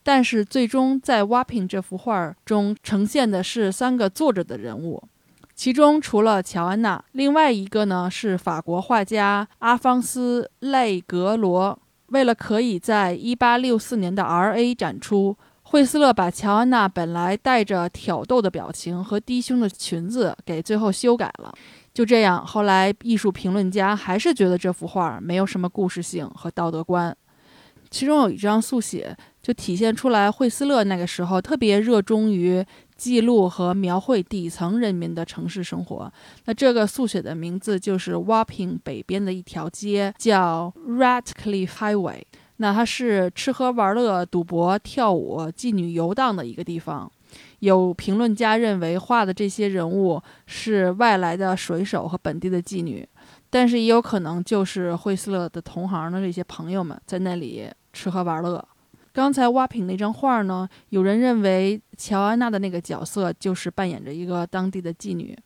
[0.03, 5.03] 但是最终在 Wapping 这幅画中呈现的是三个坐着的人物，
[5.55, 11.79] 其中除了乔安娜，另外一个呢是法国画家阿方斯·赖格罗。
[12.09, 14.75] 为了可以在1864年的 R.A.
[14.75, 21.53] 展出，惠斯勒把乔安娜本来带着挑逗的表情和低胸的裙子给最后修改了。
[21.93, 27.15] 就这样，后来艺术评论家还是觉得这幅画没有什么故事性和道德观。
[27.91, 29.15] 其中有一张速写，
[29.49, 32.63] 就体现出来惠斯勒那个时候特别热衷于
[32.99, 36.13] 记录和描绘底层人民的城市生活。
[36.45, 42.21] 那这个速写的名字就是 Wapping 北边的一条街，叫 Ratcliffe Highway。
[42.59, 47.11] 那它是吃喝玩乐、赌博、跳舞、妓女游荡的一个地方。
[47.61, 53.09] 有评论家认为，画的这些人物是外来的水手和本地的妓女，
[53.49, 58.63] 但是也有可能就是惠斯勒的同行的这些朋友们在那里吃喝玩乐。
[59.13, 65.37] 刚才挖品那张画呢，有人认为乔安娜的那个角色就是扮演着一个当地的妓女。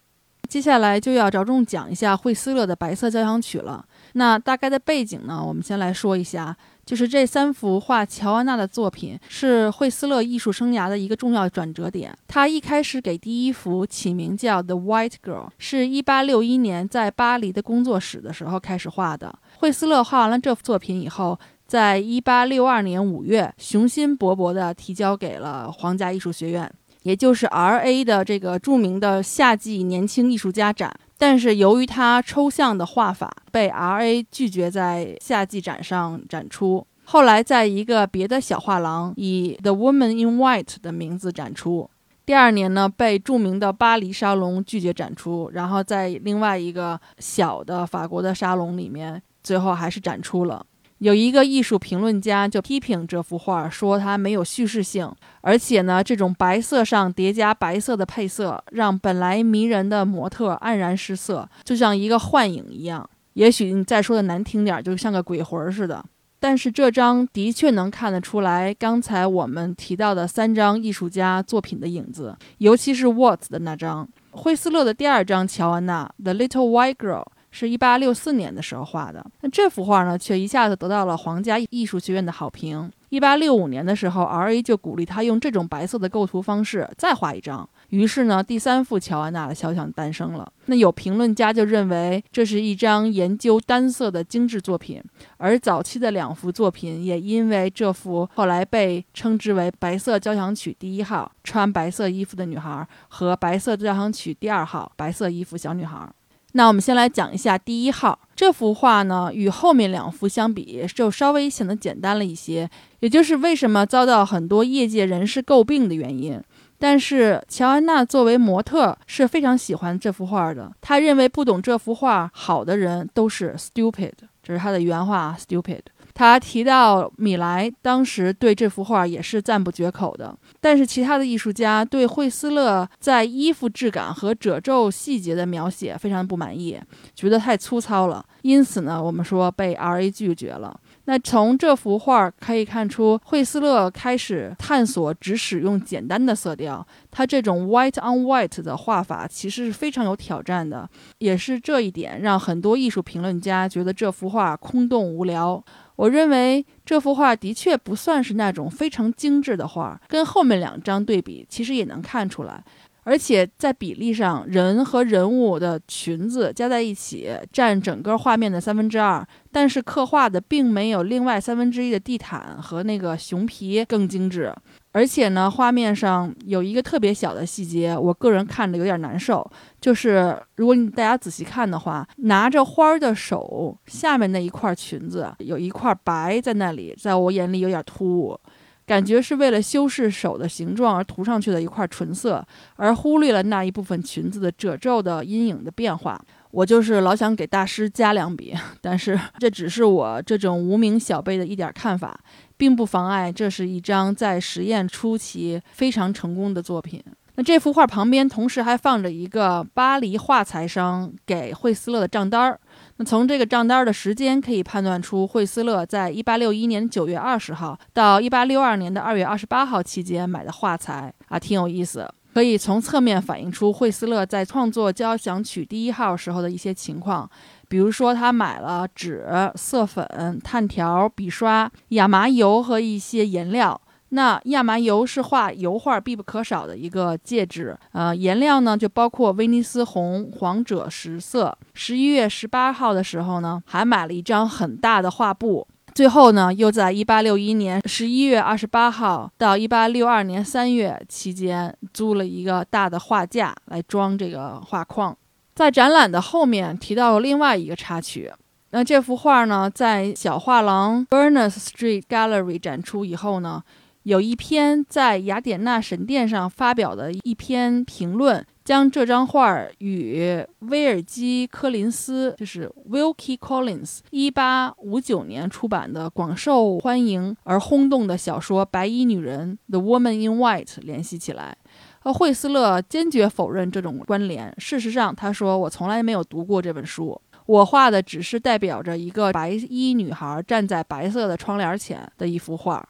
[0.49, 3.83] 接下来就要着重讲一下惠斯勒的《白色交响曲》了。
[4.13, 6.55] 那大概的背景呢，我们先来说一下。
[6.85, 12.13] 就是这三幅画乔安娜的作品是惠斯勒艺术生涯的一个重要转折点。
[12.27, 19.33] 他一开始给第一幅起名叫《The White Girl》，是一八六一年在巴黎的工作室的时候开始画的。
[19.59, 21.39] 惠斯勒画完了这幅作品以后，
[21.73, 26.71] 在一八六二年五月，雄心勃勃地提交给了皇家艺术学院，
[27.05, 28.05] 也就是 R.A.
[28.05, 30.95] 的这个著名的夏季年轻艺术家展。
[31.17, 34.23] 但是由于他抽象的画法被 R.A.
[34.31, 41.89] 拒绝在夏季展上展出，后来在一个别的小画廊以 The Woman in White 的名字展出。
[42.27, 50.67] 第二年呢，被著名的巴黎沙龙拒绝展出，然后在另外一个小的法国的沙龙里面，最后还是展出了。
[51.03, 63.11] 有一个艺术评论家就批评这幅画，说它没有叙事性，而且呢，这种白色上叠加白色的配色，让本来迷人的模特黯然失色，就像一个幻影一样。
[63.33, 66.05] 也许你再说的难听点，就像个鬼魂似的。
[66.39, 77.25] 但是这张的确能看得出来，刚才我们提到的三张艺术家作品的影子，尤其是沃兹的那张，惠斯勒的第二张乔安娜《The Little White Girl》。
[77.53, 82.91] 是一八六四年的时候画的，那这幅画呢，却一下子得到了皇家艺术学院的好评。
[83.11, 84.63] 一八六五年的时候，R.A.
[84.63, 87.69] 就鼓励他用这种白色的构图方式再画一张。
[87.91, 90.51] 于是呢，第三幅乔安娜的肖像诞生了。
[90.65, 95.03] 那有评论家就认为，这是一张研究单色的精致作品。
[95.37, 106.11] 而早期的两幅作品也因为这幅后来被称之为《白色交响曲第一号》穿白色衣服的女孩和《白色交响曲第二号》白色衣服小女孩。
[106.53, 112.69] 那我们先来讲一下第一号这幅画呢，与后面两幅相比，就稍微显得简单了一些，
[113.01, 116.41] 也就是为什么遭到很多业界人士诟病的原因。
[116.79, 125.81] 但是乔安娜作为模特是非常喜欢这幅画的，她认为不懂这幅画好的人都是 stupid，这是她的原话，stupid。
[126.15, 136.79] 他提到米莱当时对这幅画也是赞不绝口的，但是其他的艺术家对惠斯勒在衣服质感和褶皱细节的描写非常不满意，
[137.15, 140.11] 觉得太粗糙了，因此呢，我们说被 R.A.
[140.11, 140.79] 拒绝了。
[141.07, 150.89] 那从这幅画可以看出，惠斯勒开始探索只使用简单的色调，他这种 white on white 的画法其实是非常有挑战的，
[151.19, 155.65] 也是这一点让很多艺术评论家觉得这幅画空洞无聊。
[156.03, 162.65] 我认为这幅画的确不算是那种非常精致的画，跟后面两张对比，其实也能看出来。
[163.05, 174.53] 而且在比例上，人和人物的裙子加在一起占整个画面的三分之二，但是刻画的并没有另外三分之一的地毯和那个熊皮更精致。
[174.93, 188.39] 而且呢，画面上有一个特别小的细节，我个人看着有点难受，就是如果你大家仔细看的话，拿着花儿的手下面那一块裙子有一块白在那里，在我眼里有点突兀。
[188.85, 192.45] 感觉是为了修饰手的形状而涂上去的一块纯色，
[192.77, 196.21] 而忽略了那一部分裙子的褶皱的阴影的变化。
[196.51, 202.21] 我就是老想给大师加两笔，但是这只是我这种无名小辈的一点看法，
[202.63, 207.03] 并不妨碍这是一张在实验初期非常成功的作品。
[207.35, 212.61] 那这幅画旁边同时还放着一个巴黎画材商给惠斯勒的账单儿。
[212.99, 227.29] 那从这个账单的时间可以判断出，惠斯勒在一八六一年九月二十号到一八六二年的二月二十八号期间买的画材啊，挺有意思，可以从侧面反映出惠斯勒在创作交响曲第一号时候的一些情况，
[227.73, 233.81] 比如说他买了纸、色粉、炭条、笔刷、亚麻油和一些颜料。
[234.11, 241.57] 那亚麻油是画油画必不可少的一个介质，呃，颜料呢就包括威尼斯红、黄赭石色。
[241.73, 255.17] 十一月十八号的时候呢，还买了一张很大的画布，最后呢，又在1861年11月28号到1862年3月期间租了一个大的画架来装这个画框。
[255.55, 258.33] 在展览的后面提到另外一个插曲。
[258.71, 263.63] 那这幅画呢，在小画廊 Berners Street Gallery 展出以后呢，
[264.05, 281.59] 有一篇在雅典娜神殿上发表的一篇评论，将这张画与威尔基·柯林斯，就是 Wilkie Collins，一八五九年出版的广受欢迎而轰动的小说《白衣女人》The Woman in White 联系起来。
[282.05, 284.55] 而惠斯勒坚决否认这种关联。
[284.59, 292.87] 事实上，他说：“我从来没有读过这本书，我画的只是代表着一个白衣女孩站在白色的窗帘前的一幅画。”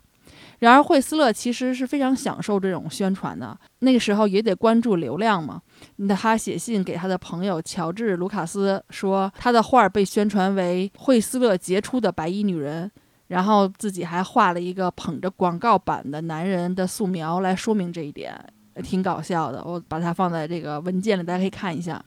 [0.60, 3.58] 然而，惠斯勒其实是非常享受这种宣传的。
[3.80, 5.60] 那个时候也得关注流量嘛。
[5.96, 12.88] 那他写信给他的朋友乔治·卢卡斯说，他的画被宣传为惠斯勒杰出的白衣女人，
[13.26, 18.32] 然后自己还画了一个捧着广告版的男人的素描来说明这一点。
[18.82, 22.02] 挺搞笑的，我把它放在这个文件里，大家可以看一下。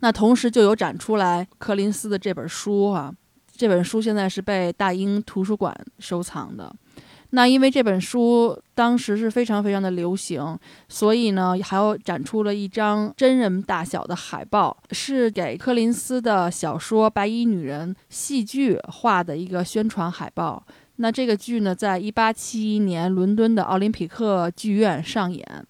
[0.00, 3.12] 那同时就有展出来柯林斯的这本书哈，
[3.56, 6.74] 这本书现在是被大英图书馆收藏的。
[7.30, 10.58] 那因为这本书当时是非常非常的流行，
[10.88, 20.64] 所以呢，还有展出了一张真人大小的海报，是给柯林斯的小说《白衣女人》戏剧画的一个宣传海报。
[20.96, 25.66] 那这个剧呢，在一八七一年伦敦的奥林匹克剧院上演。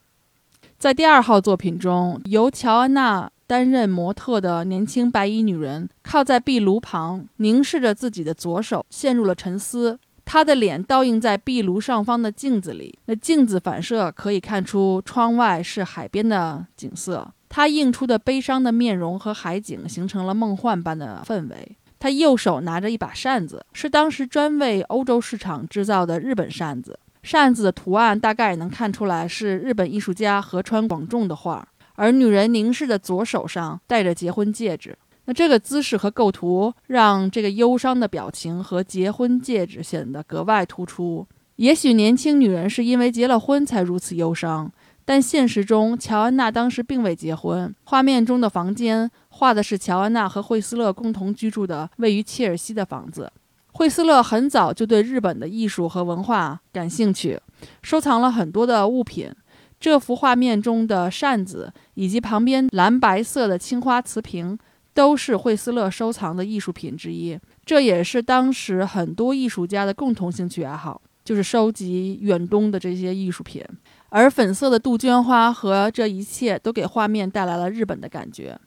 [0.78, 9.98] 在第二号作品中，由乔安娜担任模特的年轻白衣女人靠在壁炉旁，凝视着自己的左手，陷入了沉思。
[10.24, 17.28] 她的脸倒映在壁炉上方的镜子里，那镜子反射可以看出窗外是海边的景色。
[17.48, 21.76] 她映出的悲伤的面容和海景形成了梦幻般的氛围。
[21.98, 27.00] 她右手拿着一把扇子，是当时专为欧洲市场制造的日本扇子。
[27.22, 34.96] 扇子的图案大概也能看出来是日本艺术家河川广重的画，而女人凝视的左手上戴着结婚戒指。
[35.24, 41.26] 那这个姿势和构图让这个忧伤的表情和结婚戒指显得格外突出。
[41.56, 44.72] 也许年轻女人是因为结了婚才如此忧伤，
[45.04, 47.74] 但现实中乔安娜当时并未结婚。
[47.84, 53.30] 画面中的房间画的是乔安娜和惠斯勒共同居住的位于切尔西的房子。
[53.78, 57.38] 惠斯勒很早就对日本的艺术和文化感兴趣，
[57.80, 59.30] 收藏了很多的物品。
[59.78, 64.58] 这幅画面中的扇子以及旁边蓝白色的青花瓷瓶，
[64.92, 67.38] 都是惠斯勒收藏的艺术品之一。
[67.64, 73.64] 这也是当时很多艺术家的共同兴趣爱好，就是收集远东的这些艺术品。
[74.08, 78.58] 而粉色的杜鹃花和这一切都给画面带来了日本的感觉。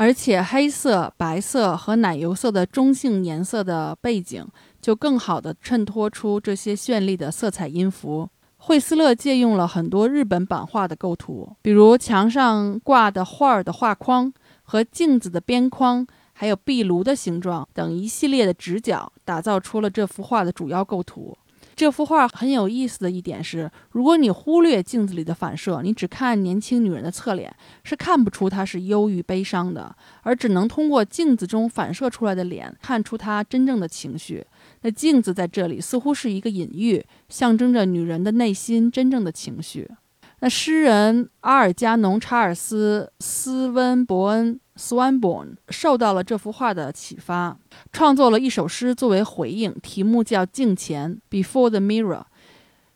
[0.00, 4.46] 而且黑色、白色和奶油色的中性颜色的背景，
[4.80, 8.28] 就更好地衬托出这些绚丽的色彩音符。
[8.58, 14.32] 惠斯勒借用了很多日本版画的构图，比如墙上挂的画儿的画框
[14.62, 21.36] 和镜子的边框，还有壁炉的形状等一系列的直角，打造出了这幅画的主要构图。
[21.78, 27.54] 这幅画很有意思的一点是，如果你忽略镜子里的反射，你只看年轻女人的侧脸，
[27.84, 34.44] 是看不出她是忧郁悲伤的，而只能通过镜子中反射出来的脸看出她真正的情绪。
[34.80, 39.88] 那镜子在这里似乎是一个隐喻，象征着女人的内心真正的情绪。
[40.40, 47.58] 那诗人阿尔加农·查尔斯·斯温伯恩 swanburne 受到了这幅画的启发，
[47.92, 52.24] 创作了一首诗作为回应，题目叫《镜前》（Before the Mirror），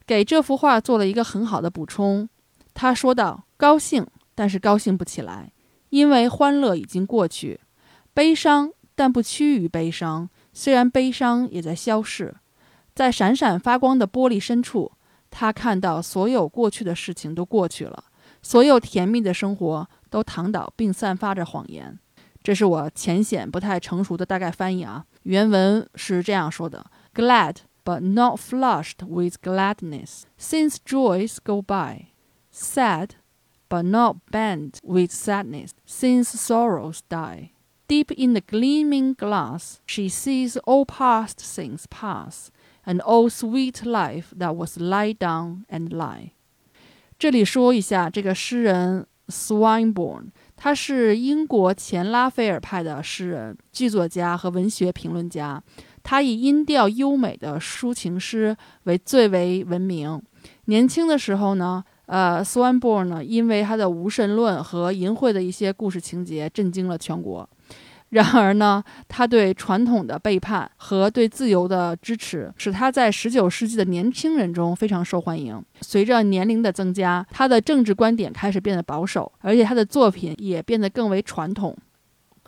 [0.07, 2.29] 给这幅画做了一个很好的补充。
[2.73, 5.53] 他说道：“高兴，但是高兴不起来，
[5.91, 7.59] 因为欢乐已经过去；
[8.15, 12.37] 悲伤，但不趋于悲伤，虽然悲伤也在消逝。
[12.95, 14.93] 在闪闪发光的玻璃深处。”
[15.35, 18.05] 他看到所有过去的事情都过去了，
[18.43, 21.98] 所有甜蜜的生活都躺倒并散发着谎言。
[22.44, 25.06] 这是我浅显不太成熟的大概翻译啊。
[25.24, 32.08] 原文是这样说的：Glad but not flushed with gladness, since joys go by.
[32.52, 33.12] Sad
[33.70, 37.52] but not bent with sadness, since sorrows die.
[37.88, 42.50] Deep in the gleaming glass, she sees all past things pass.
[42.90, 46.32] And all sweet life that was lie down and lie。
[47.20, 50.27] 这里说一下这个诗人 Swinburne，
[50.57, 55.63] 他是英国前拉斐尔派的诗人、剧作家和文学评论家。
[56.03, 60.21] 他以音调优美的抒情诗为最为闻名。
[60.67, 67.49] 年轻的时候呢，呃，Swinburne 呢，因为他的无神论和淫秽的一些故事情节震惊了全国。
[68.13, 75.65] 然而呢，他对传统的背叛和对自由的支持，使他在19世纪的年轻人中非常受欢迎。
[75.81, 81.75] 随着年龄的增加，他的政治观点开始变得保守，而且他的作品也变得更为传统。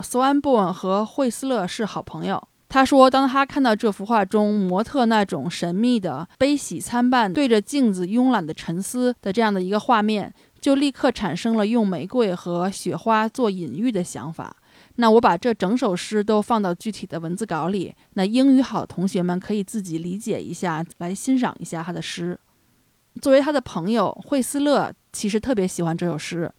[0.01, 2.47] 斯万布恩和惠斯勒是好朋友。
[2.69, 14.55] 他说，当他看到这幅画中模特那种神秘的悲喜参半、对着镜子慵懒的沉思的这样的一个画面，就立刻产生了用玫瑰和雪花做隐喻的想法。
[14.97, 22.39] 那我把这整首诗都放到具体的文字稿里，那英语好的同学们可以自己理解一下，来欣赏一下他的诗。
[23.21, 26.51] 作为他的朋友，惠斯勒其实特别喜欢这首诗。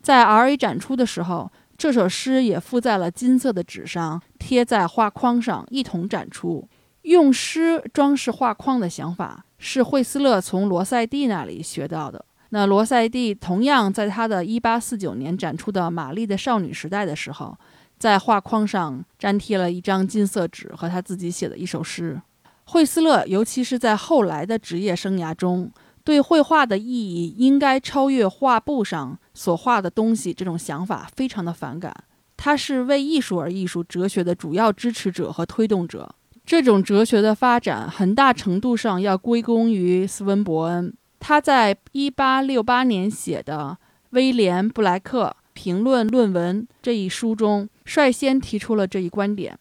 [0.00, 6.68] 在 R.A 展出的时候，这首诗也附在了金色的纸上，贴在画框上一同展出。
[7.02, 12.24] 用诗装饰画框的想法是惠斯勒从罗塞蒂那里学到的。
[12.50, 17.56] 那罗塞蒂同样在他的1849年展出的《玛丽的少女时代》的时候。
[18.00, 22.20] 在画框上粘贴了一张金色纸和他自己写的一首诗。
[22.64, 25.70] 惠斯勒，尤其是在后来的职业生涯中，
[26.02, 31.94] 对绘画的意义应该超越画布上所画的东西这种想法非常的反感。
[32.38, 36.14] 他是为艺术而艺术哲学的主要支持者和推动者。
[36.46, 40.94] 这种哲学的发展很大程度上要归功于斯温伯恩。
[41.18, 43.76] 他在1868年写的
[44.10, 47.68] 《威廉·布莱克评论论文》这一书中。
[47.84, 49.58] 率先提出了这一观点。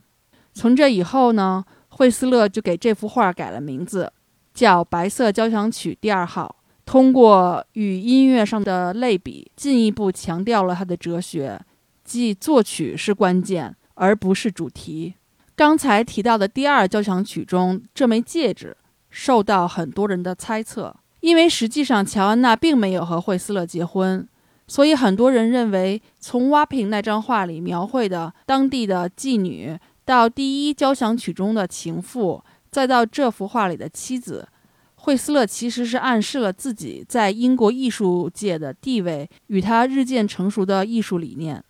[0.54, 4.12] 从这以后呢，惠斯勒就给这幅画改了名字，
[4.54, 6.56] 叫《白色交响曲第二号》。
[6.86, 11.60] 通过与音乐上的类比，进一步强调了他的哲学，
[12.04, 15.16] 即作曲是关键，而不是主题。
[15.56, 18.78] 刚才提到的第二交响曲中，这枚戒指
[19.10, 24.28] 受到很多人的猜测，因为实际上乔安娜并没有和惠斯勒结婚。
[24.70, 34.48] 所以很多人认为，从挖平那张画里描绘的当地的妓女，到第一交响曲中的情妇，再到这幅画里的妻子，
[34.94, 41.64] 惠斯勒其实是暗示了自己在英国艺术界的地位与他日渐成熟的艺术理念。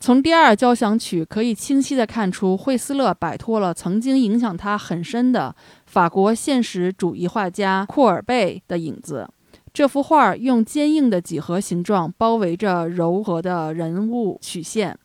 [0.00, 9.28] 从第二交响曲可以清晰地看出，惠斯勒摆脱了曾经影响他很深的法国现实主义画家库尔贝的影子。
[9.72, 14.98] 这幅画用坚硬的几何形状包围着柔和的人物曲线，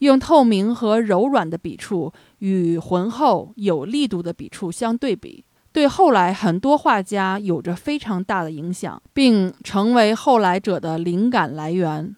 [0.00, 12.14] 用透明和柔软的笔触与浑厚有力度的笔触相对比，对后来很多画家有着非常大的影响，并成为后来者的灵感来源。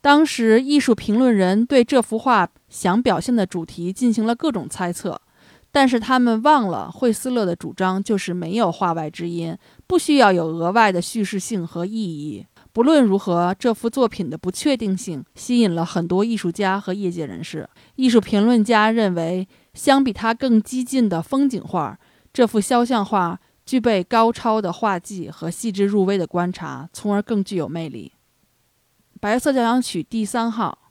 [0.00, 5.20] 当时，艺术评论人对这幅画想表现的主题进行了各种猜测。
[5.70, 9.56] 但是他们忘了，惠斯勒的主张就是没有画外之音，
[9.86, 12.46] 不需要有额外的叙事性和意义。
[12.72, 17.68] 不论如何，这幅作品的不确定性吸引了很多艺术家和业界人士。
[17.96, 21.98] 艺术评论家认为，相比他更激进的风景画，
[22.32, 28.12] 这幅肖像画具备高超的画技和细致入微的观察，从而更具有魅力。
[29.20, 30.87] 白色交响曲第三号。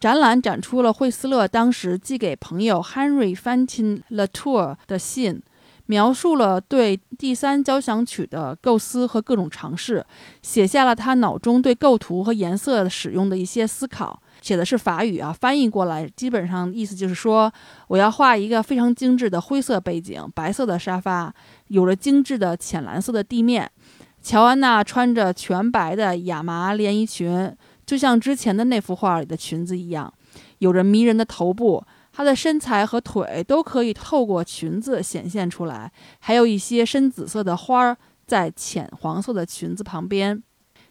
[0.00, 5.40] 展览展出了惠斯勒当时寄给朋友 Henry Fantin Latour 的信，
[5.86, 10.04] 描述了对第三交响曲的构思和各种尝试，
[10.42, 14.20] 写下了他脑中对构图和颜色使用的一些思考。
[14.42, 17.50] 写的是法语啊，翻译过来基本上意思就是说，
[17.88, 21.32] 我要画一个非常精致的灰色背景，白色的沙发，
[21.68, 23.70] 有着精致的浅蓝色的地面，
[24.20, 27.56] 乔安娜穿着全白的亚麻连衣裙。
[27.86, 30.12] 就像之前的那幅画里的裙子一样，
[30.58, 40.42] 有着迷人的头部，她的身材和腿都可以透过裙子显现出来，还有一些深紫色的花儿在浅黄色的裙子旁边，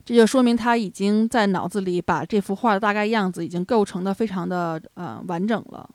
[0.05, 5.89] 这就说明他已经在脑子里把这幅画的大概样子已经构成的非常的呃完整了。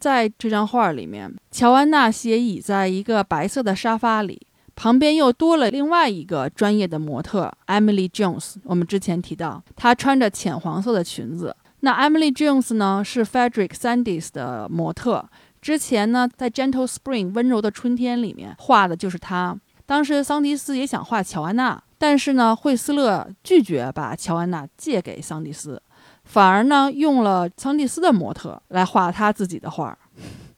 [0.00, 4.46] 在这张画里面，乔安娜斜倚在一个白色的沙发里。
[4.76, 8.54] 旁边又多了另外一个专业的模特，Emily Jones。
[8.64, 11.56] 我们之前提到，她穿着浅黄色的裙子。
[11.80, 15.28] 那 Emily Jones 呢，是 Frederick Sandys 的模特。
[15.60, 19.58] 之前呢，在《Gentle Spring》温柔的春天里面画的就是她。
[19.86, 25.82] 当时桑迪斯也想画乔安娜，但是呢，惠斯勒拒绝把乔安娜借给桑迪斯，
[26.24, 29.96] 反而呢，用了桑迪斯的模特来画他自己的画，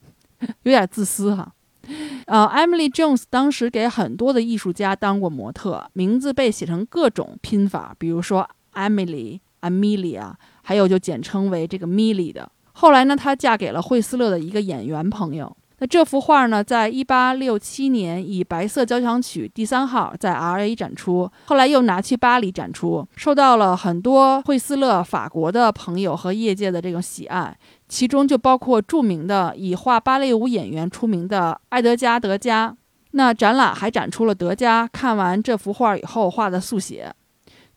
[0.62, 1.53] 有点自私哈。
[2.26, 10.32] 呃，Emily Jones 当时给很多的艺术家当过模特，名字被写成各种拼法，比如说 Emily、Amelia，
[10.62, 12.51] 还有就简称为这个 Milly 的。
[12.72, 27.57] 后来呢，她嫁给了惠斯勒的一个演员朋友，那这幅画呢，在一八六七年以白色交响曲第三号在 R A 展出，后来又拿去巴黎展出，受到了很多惠斯勒法国的朋友和业界的这种喜爱，
[27.89, 32.76] 其中就包括著名的以画芭蕾舞演员出名的埃德加·德加。
[33.12, 37.14] 那展览还展出了德加看完这幅画以后画的速写。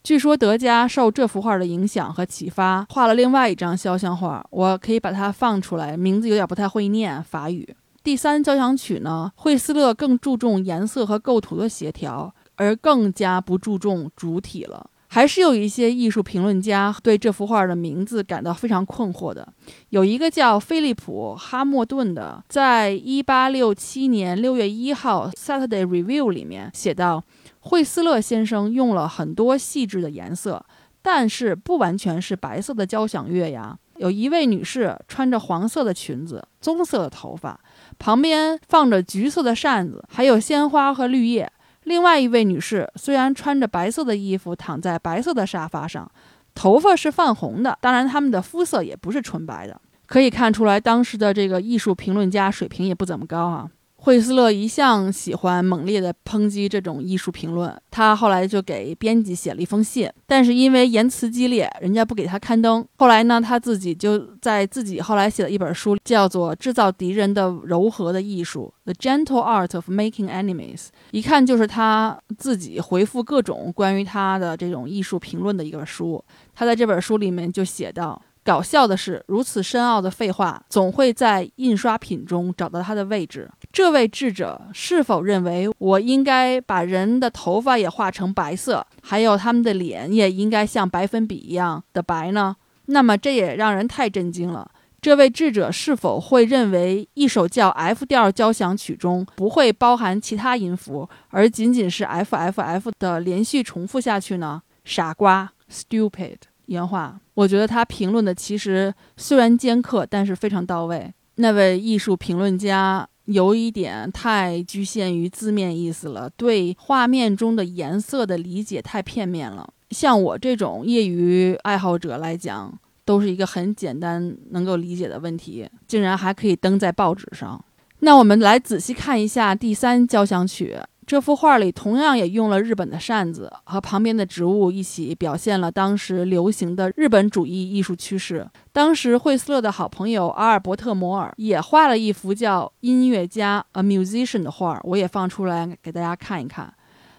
[0.03, 7.75] 据说德加受这幅画的影响和启发，画了另外一张肖像画，我可以把它放出来，名字有点不太会念法语。
[8.01, 14.89] 第三交响曲呢，惠斯勒更注重颜色和构图的协调，而更加不注重主体了。
[15.11, 19.47] 还是有一些艺术评论家对这幅画的名字感到非常困惑的。
[19.89, 27.23] 有一个叫菲利普·哈默顿的，在一八六七年六月一号《Saturday Review》里面写道
[27.61, 30.63] ：“惠斯勒先生用了很多细致的颜色，
[31.01, 33.75] 但是不完全是白色的交响乐呀。
[33.95, 37.59] 有一位女士穿着黄色的裙子，棕色的头发。”
[37.97, 41.51] 旁边放着橘色的扇子，还有鲜花和绿叶。
[41.89, 46.09] 另外一位女士虽然穿着白色的衣服，躺在白色的沙发上，
[46.53, 47.75] 头发是泛红的。
[47.81, 49.81] 当然，他们的肤色也不是纯白的。
[50.05, 53.67] 可以看出来，当时的这个艺术评论家水平也不怎么高啊。
[54.01, 62.83] 惠斯勒一向喜欢猛烈地抨击这种艺术评论，他后来就给编辑写了一封信，但是因为言辞激烈，人家不给他刊登。
[62.97, 76.23] 后来呢，他自己就在自己后来写了一本书，叫做《制造敌人的柔和的艺术》（The Gentle Art of Making Enemies），一看就是他自己回复各种关于他的这种艺术评论的一本书。
[76.55, 78.21] 他在这本书里面就写到。
[78.41, 83.47] 搞笑的是，如此深奥的废话总会在印刷品中找到它的位置。
[83.71, 92.55] 这位智者是否认为我应该把人的头发也画成白色，还有他们的脸也应该像白粉笔一样的白呢？
[92.87, 94.71] 那么这也让人太震惊了。
[94.99, 104.61] 这位智者是否会认为一首叫 F 调交响曲中不会包含其他音符，而仅仅是 F F F 的连续重复下去呢？
[104.83, 106.35] 傻瓜，stupid。
[106.65, 111.13] 原话，我觉得他评论的其实虽然尖刻，但是非常到位。
[111.35, 119.71] 那位艺术评论家有一点太局限于字面意思了，对画面中的颜色的理解太片面了。
[119.91, 122.73] 像我这种业余爱好者来讲，
[123.05, 127.63] 都是一个很简单能够理解的问题，竟然还可以登在报纸上。
[127.99, 130.75] 那我们来仔细看一下第三交响曲。
[131.09, 138.47] 这幅画里同样也用了日本的扇子和旁边的植物一起表现了当时流行的日本主义艺术趋势。
[138.71, 146.71] 当时惠斯勒的好朋友阿尔伯特·摩尔也画了一幅叫《音乐家》（A Musician） 的画，我也放出来给大家看一看。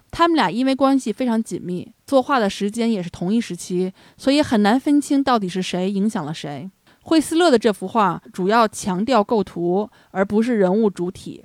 [0.09, 6.71] 他们俩因为关系非常紧密，作画的时间也是同一时期，所以很难分清到底是谁影响了谁。
[7.01, 11.43] 惠斯勒的这幅画主要强调构图，而不是人物主体。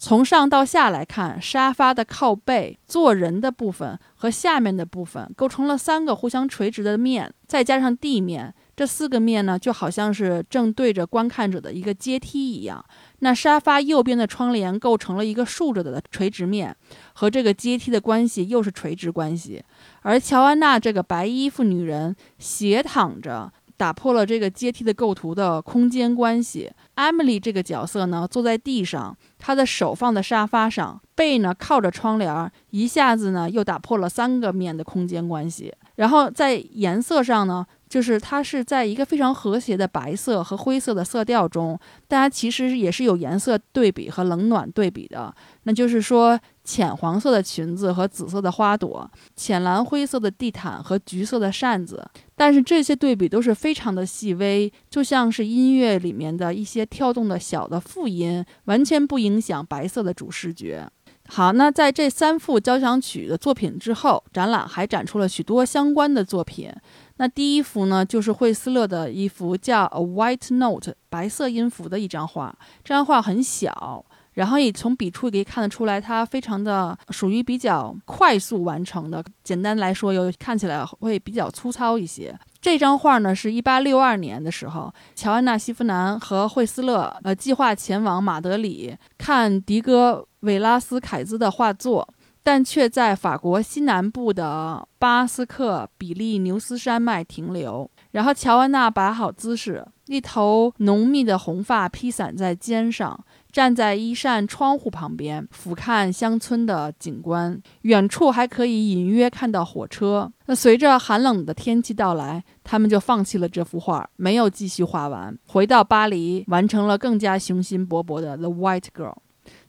[0.00, 12.84] 从上到下来看，沙发的靠背、坐人的部分和下面的部分构成了三个互相垂直的面，再加上地面，这四个面呢，就好像是正对着观看者的一个阶梯一样。
[13.18, 16.74] 那沙发右边的窗帘构成了一个竖着的垂直面，
[17.14, 19.64] 和这个阶梯的关系又是垂直关系。
[20.02, 23.52] 而乔安娜这个白衣服女人斜躺着。
[23.78, 26.70] 打破了这个阶梯的构图的空间关系。
[26.96, 35.72] Emily 这个角色呢，坐在地上，她的手放在沙发上，背呢靠着窗帘，一下子呢又打破了三个面的空间关系。
[35.94, 37.64] 然后在颜色上呢。
[37.88, 45.34] 就是它是在一个非常和谐的白色和灰色的色调中，大家其实也是有颜色对比和冷暖对比的。
[45.62, 52.06] 那就是说，浅黄色的裙子和紫色的花朵，浅蓝灰色的地毯和橘色的扇子。
[52.38, 60.88] 但是这些对比都是非常的细微，就像是音乐里面的一些跳动的小的复音，完全不影响白色的主视觉。
[61.30, 66.72] 好，那在这三幅交响曲的作品之后，展览还展出了许多相关的作品。
[67.16, 72.56] 那第一幅呢，就是惠斯勒的一幅叫《A White Note》白色音符的一张画。
[72.82, 74.06] 这张画很小，
[74.38, 79.20] 然后也从笔触可以看得出来，它非常的属于比较快速完成的。
[79.42, 82.32] 简单来说，有看起来会比较粗糙一些。
[82.60, 92.08] 这张画呢，是一八六二年的时候，乔安娜·西夫南和惠斯勒呃计划前往马德里看迪戈·韦拉斯凯兹的画作。
[92.40, 97.90] 但却在法国西南部的巴斯克比利牛斯山脉停留。
[98.12, 103.22] 然后乔安娜摆好姿势，一头浓密的红发披散在肩上。
[103.50, 110.30] 站在一扇窗户旁边，俯瞰乡村的景观，远处还可以隐约看到火车。
[110.46, 119.12] 那随着寒冷的天气到来，他们就放弃了这幅画，没有继续画完，回到巴黎，完成了更加雄心勃勃的《The White Girl》。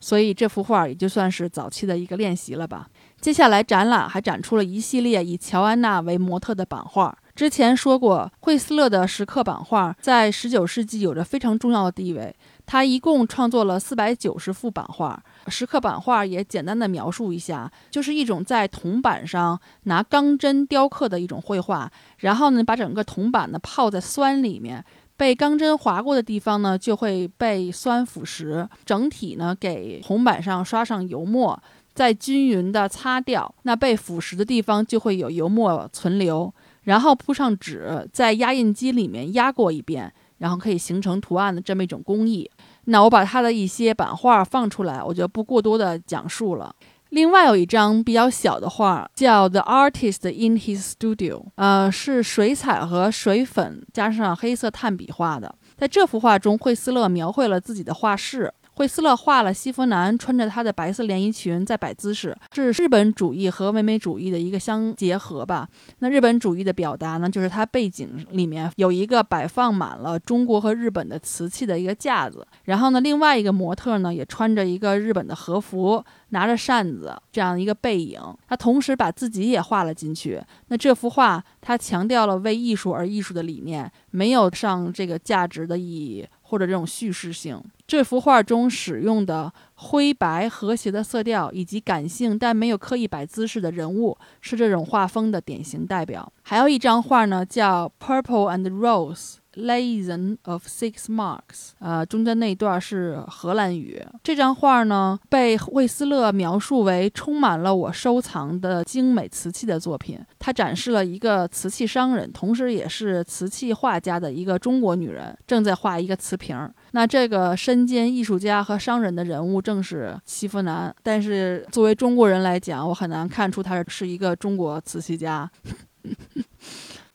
[0.01, 2.87] 所以这幅画也就算是早期的一个练习了吧。
[3.21, 7.17] 接下来展览还展出了一系列以乔安娜为模特的版画。
[7.33, 12.35] 之前说过，惠斯勒的石刻版画在十九世纪有着非常重要的地位。
[12.69, 24.85] 他一共创作了四百九十幅版画，石刻版画也简单的描述一下，就是一种在铜板上拿钢针雕刻的一种绘画，然后呢，把整个铜板呢泡在酸里面，
[25.17, 31.59] 被钢针划过的地方呢就会被酸腐蚀，整体呢给铜板上刷上油墨，
[31.95, 36.53] 再均匀的擦掉，那被腐蚀的地方就会有油墨存留，
[36.83, 40.13] 然后铺上纸，在压印机里面压过一遍。
[40.39, 42.49] 然后可以形成图案的这么一种工艺，
[42.85, 46.75] 那我把它的一些版画放出来，我就不过多的讲述了。
[47.09, 55.55] 另外有一张比较小的画，叫《The Artist in His Studio》，呃，是水彩和水粉加上黑色炭笔画的。
[55.75, 58.53] 在这幅画中，惠斯勒描绘了自己的画室。
[58.79, 65.67] 惠斯勒画了西弗南穿着他的白色连衣裙在摆姿势，是日本主义和唯美主义的一个相结合吧。
[65.97, 80.41] 那日本主义的表达呢，就是它背景里面有一个摆放满了中国和日本的瓷器的一个架子，然后呢，另外一个模特呢也穿着一个日本的和服，拿着扇子这样一个背影，他同时把自己也画了进去。
[80.69, 86.25] 那这幅画他强调了为艺术而艺术的理念，没有上这个价值的意义。
[86.49, 96.31] 或者这种叙事性，这幅画中使用的灰白和谐的色调，以及感性但没有刻意摆姿势的人物，是这种画风的典型代表。
[96.41, 99.35] 还有一张画呢，叫《Purple and Rose》。
[99.55, 104.05] Lesson of Six Marks，呃，中间那一段是荷兰语。
[104.23, 110.19] 这张画呢，被惠斯勒描述为充满了我收藏的精美瓷器的作品。
[110.37, 116.71] 它展示了一个瓷器商人，同时也是瓷器画家的一个中国女人，正在画一个瓷瓶。
[116.91, 120.95] 那这个身兼艺术家和商人的人物正是西弗南。
[121.01, 125.49] 但是作为中国人来讲，我很难看出他是一个中国瓷器家。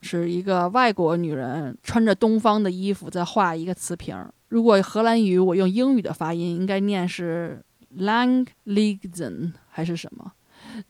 [0.05, 4.14] 是一个外国女人穿着东方的衣服在画一个瓷瓶。
[4.48, 10.30] 如果荷兰语我用英语的发音，应该念是 l a n g l i g z e n 还是什么？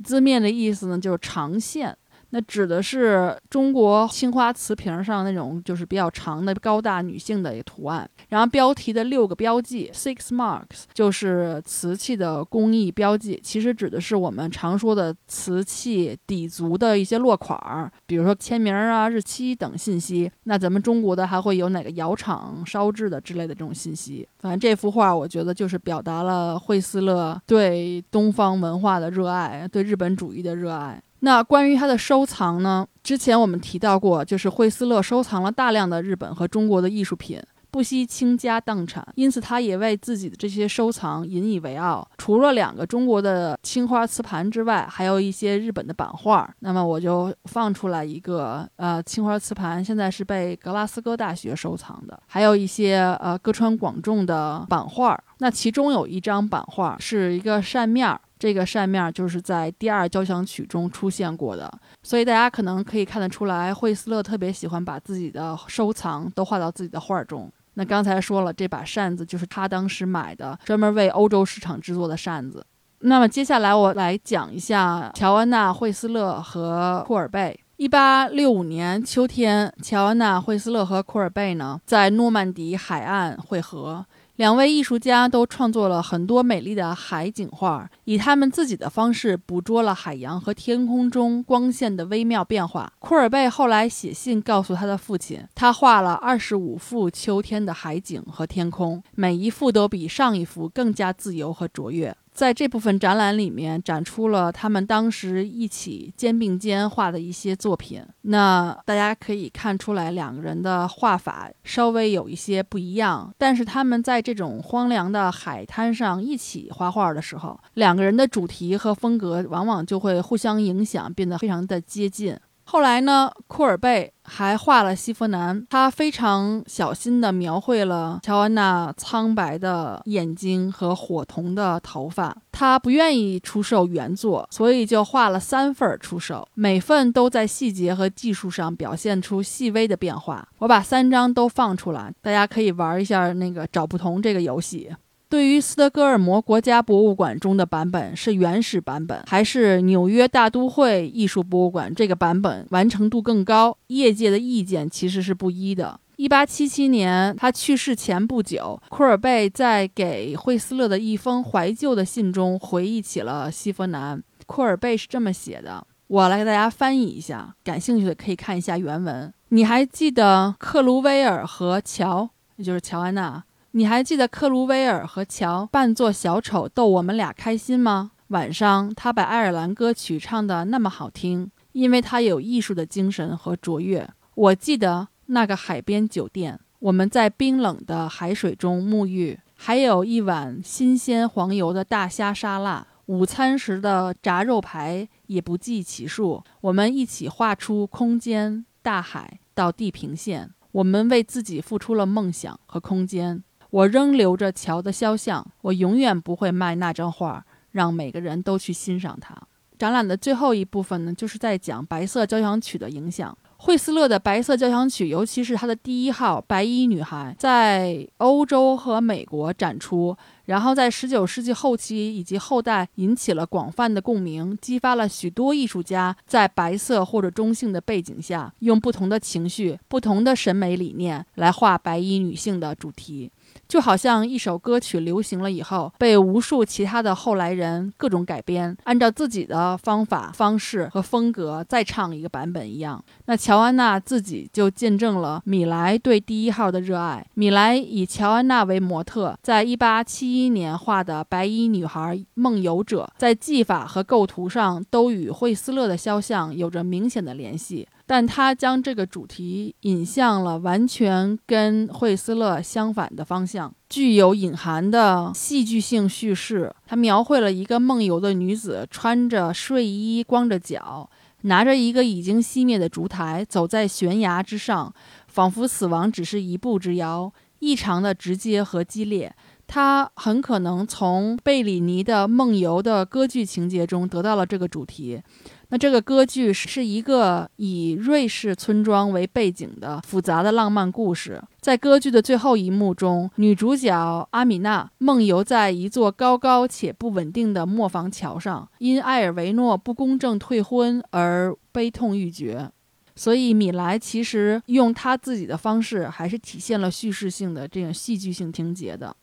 [0.03, 1.97] 字面的意思呢，就是长线。
[2.31, 20.31] 那指的是中国青花瓷瓶上那种就是比较长的高大女性的一个图案，然后标题的六个标记 （six marks） 就是瓷器的工艺标记，其实指的是我们常说的瓷器底足的一些落款儿，比如说签名啊、日期等信息。
[20.45, 24.29] 那咱们中国的还会有哪个窑厂烧制的之类的这种信息。
[24.39, 31.01] 反正这幅画，我觉得就是表达了惠斯勒对东方文化的热爱，对日本主义的热爱。
[31.25, 32.87] 那关于他的收藏呢？
[33.03, 42.07] 之前我们提到过，就是惠斯勒收藏了大量的日本和中国的艺术品，不惜倾家荡产，因此他也为自己的这些收藏引以为傲。
[42.19, 46.55] 除了两个中国的青花瓷盘之外，还有一些日本的版画。
[46.59, 55.19] 那么我就放出来一个，呃，青花瓷盘，现在是被格拉斯哥大学收藏的，还有一些呃歌川广重的版画。
[55.39, 58.21] 那其中有一张版画是一个扇面儿。
[58.39, 61.73] 这个扇面就是在第二交响曲中出现过的，
[62.03, 67.51] 所以大家可能可以看得出来，惠斯勒特别喜欢把自己的收藏都画到自己的画中。
[67.75, 72.65] 那刚才说了，这把扇子就是他当时买的，专门为欧洲市场制作的扇子。
[73.01, 77.59] 那么接下来我来讲一下乔安娜·惠斯勒和库尔贝。
[77.77, 84.07] 一八六五年秋天，乔安娜·惠斯勒和库尔贝呢在诺曼底海岸会合。
[84.37, 92.93] 两位艺术家都创作了很多美丽的海景画，以他们自己的方式捕捉了海洋和天空中光线的微妙变化。
[92.99, 102.17] 库尔贝后来写信告诉他的父亲，他画了二十五幅秋天的海景和天空，每一幅都比上一幅更加自由和卓越。
[102.35, 108.05] 在这部分展览里面展出了他们当时一起肩并肩画的一些作品。
[108.23, 122.37] 那大家可以看出来，两个人的画法稍微有一些不一样，但是他们在这种荒凉的海滩上一起画画的时候，两个人的主题和风格往往就会互相影响，变得非常的接近。
[122.65, 132.37] 后来呢，库尔贝还画了西弗南，他非常小心地描绘了乔安娜苍白的眼睛和火红的头发。
[132.51, 140.49] 他不愿意出售原作，所以就画了三份出售，每份都在细节和技术上表现出细微的变化。
[140.59, 144.91] 我把三张都放出来，大家可以玩一下那个找不同这个游戏。
[145.35, 153.77] 对于斯德哥尔摩国家博物馆中的版本是原始版本，还是纽约大都会艺术博物馆这个版本完成度更高？
[153.89, 155.99] 业界的意见其实是不一的。
[156.15, 164.23] 一八七七年，他去世前不久，库尔贝在给惠斯勒的一封怀旧的信中回忆起了西佛南。
[164.47, 169.35] 库尔贝是这么写的，我来给大家翻译一下，感兴趣的可以看一下原文。
[169.49, 173.43] 你还记得克鲁威尔和乔，也就是乔安娜？
[173.77, 178.13] 你还记得克鲁威尔和乔扮作小丑逗我们俩开心吗？
[178.29, 184.09] 晚上他把爱尔兰歌曲唱得那么好听，因为他有艺术的精神和卓越。
[184.37, 196.45] 我记得那个海边酒店，我们在冰冷的海水中沐浴，还有一碗新鲜黄油的大虾沙拉，午餐时的炸肉排也不计其数。
[196.61, 203.43] 我们一起画出空间、大海到地平线，我们为自己付出了梦想和空间。
[203.75, 209.37] 我仍留着乔的肖像，我永远不会卖那张画，让每个人都去欣赏它。
[209.77, 213.37] 展览的最后一部分呢，就是在讲《白色交响曲》的影响。
[213.57, 233.33] 惠斯勒的《白色交响曲》，尤其是他的第一号《白衣女孩》，在欧洲和美国展出，然后在19世纪后期以及后代引起了广泛的共鸣，激发了许多艺术家在白色或者中性的背景下，用不同的情绪、不同的审美理念来画白衣女性的主题。
[233.69, 243.03] 就好像一首歌曲流行了以后，被无数其他的后来人各种改编，按照自己的方法、方式和风格再唱一个版本一样。
[243.27, 247.27] 那乔安娜自己就见证了米莱对第一号的热爱。
[247.35, 257.89] 米莱以乔安娜为模特，在1871年画的《白衣女孩梦游者》在技法和构图上都与惠斯勒的肖像有着明显的联系。
[258.07, 266.75] 但他将这个主题引向了完全跟惠斯勒相反的方向，具有隐含的戏剧性叙事。
[266.87, 271.09] 他描绘了一个梦游的女子，穿着睡衣，光着脚，
[271.43, 274.95] 拿着一个已经熄灭的烛台，走在悬崖之上，
[275.27, 279.35] 仿佛死亡只是一步之遥，异常的直接和激烈。
[279.67, 285.23] 他很可能从贝里尼的梦游的歌剧情节中得到了这个主题。
[285.71, 291.43] 那这个歌剧是一个以瑞士村庄为背景的复杂的浪漫故事。
[291.61, 302.71] 在歌剧的最后一幕中，女主角阿米娜梦游在一座高高且不稳定的磨坊桥上，因埃尔维诺不公正退婚而悲痛欲绝。
[303.17, 309.15] 所以，米莱其实用他自己的方式，还是体现了叙事性的这种戏剧性情节的。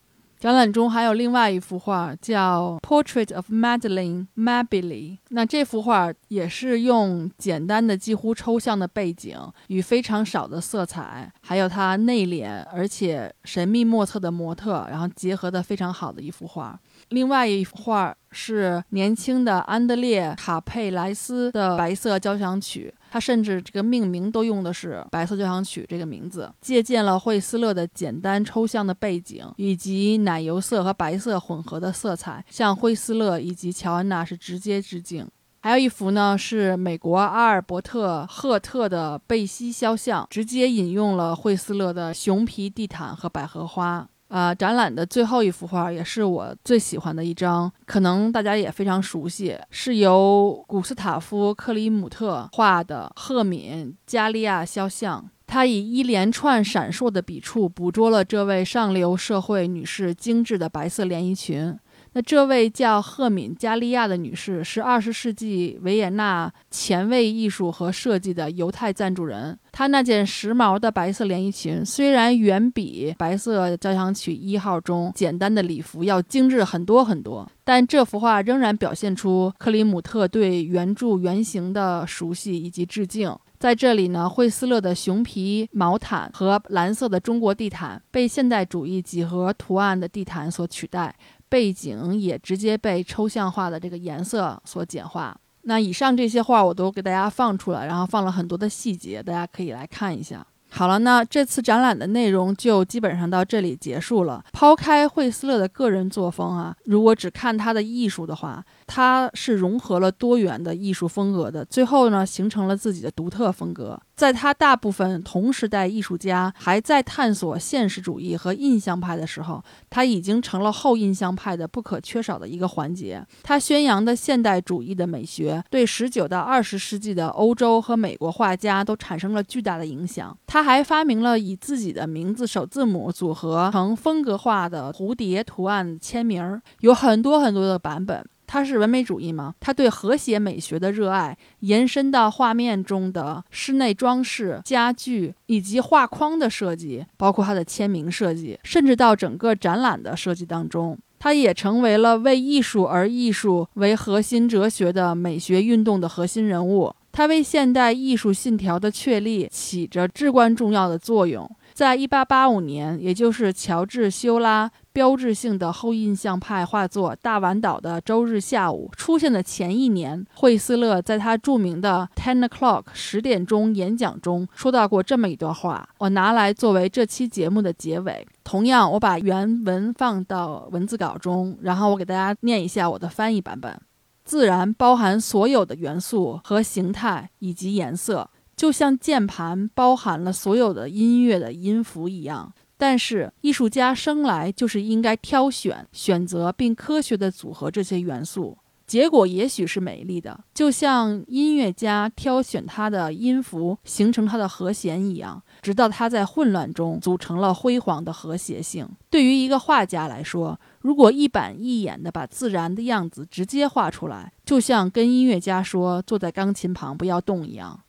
[0.41, 5.11] 展览中还有另外一幅画，叫《Portrait of Madeline Mabily》。
[5.29, 9.37] 那这幅画也是用简单的、几乎抽象的背景
[9.67, 16.79] 与非常少的色彩，还有她内敛而且神秘莫测的模特，然后结合的非常好的一幅画。
[17.09, 22.91] 另外一幅画是年轻的安德烈·卡佩莱斯的《白色交响曲》。
[23.14, 35.28] 他甚至这个命名都用的是《白色交响曲》这个名字，借鉴了惠斯勒的简单抽象的背景以及奶油色和白色混合的色彩，向惠斯勒以及乔安娜是直接致敬。
[35.64, 44.07] 还有一幅呢，是美国阿尔伯特·赫特的贝西肖像，直接引用了惠斯勒的熊皮地毯和百合花。
[44.32, 55.29] 啊，展览的最后一幅画也是我最喜欢的一张，可能大家也非常熟悉，是由古斯塔夫·克里姆特画的赫敏·加利亚肖像。
[55.45, 61.77] 他以一连串闪烁的笔触，捕捉了这位上流社会女士精致的白色连衣裙。
[62.14, 69.57] 那这位叫赫敏·加利亚的女士是二十世纪维也纳前卫艺术和设计的犹太赞助人。
[69.72, 83.34] 她那件时髦的白色连衣裙虽然远比《白色交响曲一号》中简单的礼服要精致很多很多，但这幅画仍然表现出克里姆特对原著原型的熟悉以及致敬。
[83.57, 91.16] 在这里呢，惠斯勒的熊皮毛毯和蓝色的中国地毯被现代主义几何图案的地毯所取代。
[91.51, 95.37] 背景也直接被抽象化的这个颜色所简化。
[95.63, 100.47] 那以上这些画我都给大家放出来，然后放了很多的细节，大家可以来看一下。
[100.73, 104.41] 好了，那这次展览的内容就基本上到这里结束了。
[104.53, 108.63] 抛开惠斯勒的个人作风啊，如果只看他的艺术的话，
[108.93, 113.97] 他是融合了多元的艺术风格的，最后呢，形成了自己的独特风格。
[114.17, 123.25] 在他大部分同时代艺术家还在探索现实主义和印象派的时候，他已经成了后印象派的不可缺少的一个环节。
[123.43, 130.37] 他宣扬的现代主义的美学，对十九到二十世纪的欧洲和美国画家都产生了巨大的影响。
[130.45, 138.23] 他还发明了以自己的名字首字母组合成风格化的蝴蝶图案签名，有很多很多的版本。
[138.53, 139.55] 他是唯美主义吗？
[139.61, 150.99] 他对和谐美学的热爱延伸到画面中的室内装饰、家具以及画框的设计，包括他的签名设计，甚至到整个展览的设计当中。
[151.17, 156.93] 他也成为了为艺术而艺术为核心哲学的美学运动的核心人物。
[157.13, 161.49] 他为现代艺术信条的确立起着至关重要的作用。
[161.82, 164.69] 在一八八五年，也就是乔治·修拉。
[164.93, 178.27] 标志性的后印象派画作《大碗岛的周日下午》出现的前一年，惠斯勒在他著名的 Ten O'clock 十点钟演讲中说到过这么一段话，我拿来作为这期节目的结尾。
[178.43, 183.82] 同样，我把原文放到文字稿中，然后我给大家念一下我的翻译版本：
[184.23, 188.29] 自然包含所有的元素和形态以及颜色，
[188.62, 192.53] 就像键盘包含了所有的音乐的音符一样。
[192.78, 198.55] 但是，艺术家生来就是应该挑选、选择并科学地组合这些元素，
[198.86, 208.88] 结果也许是美丽的，就像音乐家挑选他的音符，形成他的和弦一样，直到他在混乱中组成了辉煌的和谐性。
[209.09, 217.80] 对于一个画家来说，如果一板一眼地把自然的样子直接画出来，就像跟音乐家说“坐在钢琴旁不要动”一样。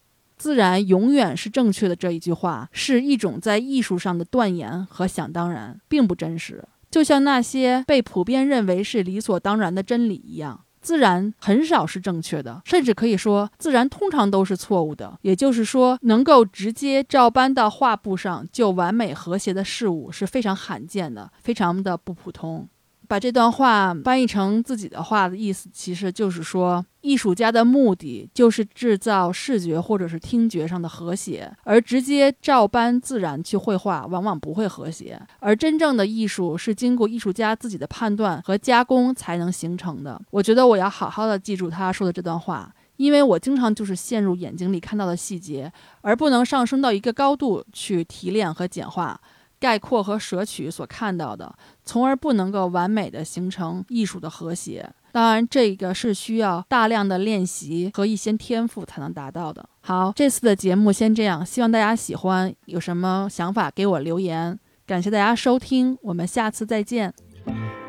[0.43, 6.65] 自然永远是正确的这一句话，是一种在艺术上的断言和想当然，并不真实。
[6.91, 15.17] 就像那些被普遍认为是理所当然的真理一样，自然很少是正确的，甚至可以说，自然通常都是错误的。
[15.23, 22.69] 也就是说，能够直接照搬到画布上就完美和谐的事物是非常罕见的，非常的不普通。
[23.13, 35.21] 把这段话翻译成自己的话的意思，其实就是说，艺术家的目的就是制造视觉或者是听觉上的和谐，而直接照搬自然去绘画，往往不会和谐。
[35.41, 40.19] 而真正的艺术是经过艺术家自己的判断和加工才能形成的。
[40.31, 49.21] 我觉得我要好好的记住他说的这段话，因为我经常就是陷入眼睛里看到的细节，而不能上升到一个高度去提炼和简化。
[49.63, 51.55] 概括和舍取所看到的，
[51.85, 54.91] 从而不能够完美的形成艺术的和谐。
[55.13, 59.65] 当然，这个是需要大量的练习和一些天赋才能达到的。
[59.81, 62.53] 好，这次的节目先这样，希望大家喜欢。
[62.65, 64.59] 有什么想法给我留言。
[64.85, 67.15] 感谢大家收听，我们下次再见。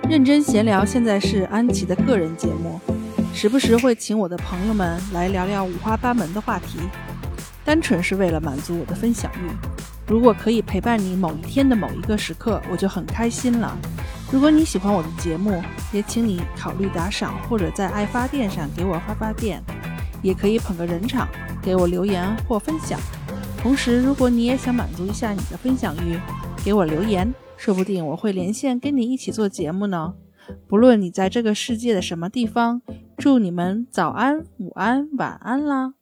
[0.07, 2.79] 认真闲聊现在是安琪的个人节目，
[3.33, 6.77] 时不时会请我的朋友们来聊聊五花八门的话题，
[7.65, 9.92] 单纯是为了满足我的分享欲。
[10.07, 13.77] 如果可以陪伴你某一天的某一个时刻，我就很开心了。
[14.31, 19.61] 如果你喜欢我的节目，也请你考虑打赏，或者在爱发电上给我发发电，
[20.21, 21.27] 也可以捧个人场，
[21.61, 22.99] 给我留言或分享。
[23.57, 26.19] 同时，如果你也想满足一下你的分享欲，
[26.65, 30.15] 给我留言，说不定我会连线跟你一起做节目呢。
[30.67, 32.81] 不论你在这个世界的什么地方，
[33.17, 35.93] 祝你们早安、午安、晚安啦！